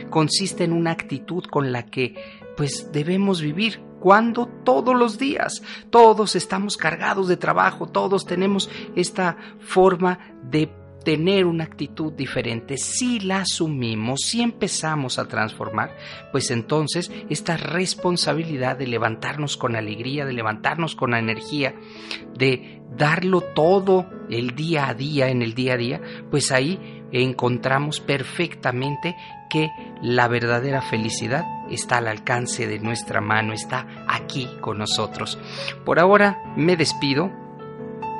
Consiste 0.09 0.65
en 0.65 0.73
una 0.73 0.91
actitud 0.91 1.45
con 1.45 1.71
la 1.71 1.85
que 1.85 2.15
pues 2.57 2.91
debemos 2.91 3.41
vivir 3.41 3.81
cuando 3.99 4.47
todos 4.47 4.95
los 4.95 5.17
días 5.17 5.61
todos 5.89 6.35
estamos 6.35 6.77
cargados 6.77 7.27
de 7.27 7.37
trabajo, 7.37 7.87
todos 7.87 8.25
tenemos 8.25 8.69
esta 8.95 9.37
forma 9.59 10.19
de 10.43 10.69
tener 11.05 11.45
una 11.45 11.63
actitud 11.63 12.11
diferente, 12.11 12.77
si 12.77 13.19
la 13.21 13.41
asumimos, 13.41 14.21
si 14.25 14.41
empezamos 14.41 15.19
a 15.19 15.27
transformar, 15.27 15.95
pues 16.31 16.51
entonces 16.51 17.11
esta 17.29 17.55
responsabilidad 17.55 18.75
de 18.75 18.87
levantarnos 18.87 19.55
con 19.55 19.75
alegría, 19.75 20.25
de 20.25 20.33
levantarnos 20.33 20.95
con 20.95 21.13
energía, 21.13 21.75
de 22.37 22.81
darlo 22.97 23.41
todo 23.41 24.09
el 24.29 24.55
día 24.55 24.89
a 24.89 24.93
día, 24.95 25.29
en 25.29 25.43
el 25.43 25.53
día 25.53 25.75
a 25.75 25.77
día, 25.77 26.01
pues 26.31 26.51
ahí 26.51 27.03
encontramos 27.11 28.01
perfectamente 28.01 29.15
que 29.49 29.69
la 30.01 30.27
verdadera 30.27 30.81
felicidad 30.81 31.45
está 31.69 31.97
al 31.97 32.07
alcance 32.07 32.67
de 32.67 32.79
nuestra 32.79 33.21
mano, 33.21 33.53
está 33.53 34.05
aquí 34.07 34.49
con 34.59 34.79
nosotros. 34.79 35.37
Por 35.85 35.99
ahora 35.99 36.41
me 36.57 36.75
despido, 36.75 37.31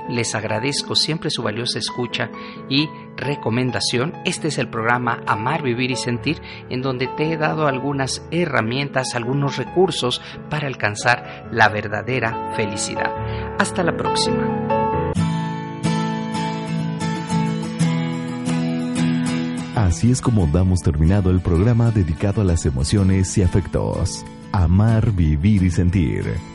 les 0.10 0.36
agradezco 0.36 0.96
siempre 0.96 1.30
su 1.30 1.44
valiosa 1.44 1.80
escucha 1.80 2.30
y 2.70 2.90
recomendación. 3.18 4.14
Este 4.26 4.50
es 4.50 4.58
el 4.58 4.70
programa 4.70 5.22
Amar, 5.28 5.64
Vivir 5.64 5.92
y 5.92 5.96
Sentir, 5.96 6.42
en 6.70 6.82
donde 6.82 7.08
te 7.08 7.32
he 7.32 7.38
dado 7.38 7.68
algunas 7.68 8.26
herramientas, 8.32 9.16
algunos 9.16 9.58
recursos 9.58 10.22
para 10.50 10.68
alcanzar 10.68 11.48
la 11.52 11.70
verdadera 11.70 12.54
felicidad. 12.56 13.12
Hasta 13.60 13.84
la 13.84 13.96
próxima. 13.96 14.84
Así 19.76 20.10
es 20.10 20.22
como 20.22 20.48
damos 20.48 20.82
terminado 20.82 21.30
el 21.30 21.42
programa 21.42 21.92
dedicado 21.92 22.42
a 22.42 22.44
las 22.46 22.66
emociones 22.66 23.38
y 23.38 23.44
afectos. 23.44 24.26
Amar, 24.52 25.12
vivir 25.12 25.64
y 25.64 25.70
sentir 25.70 26.55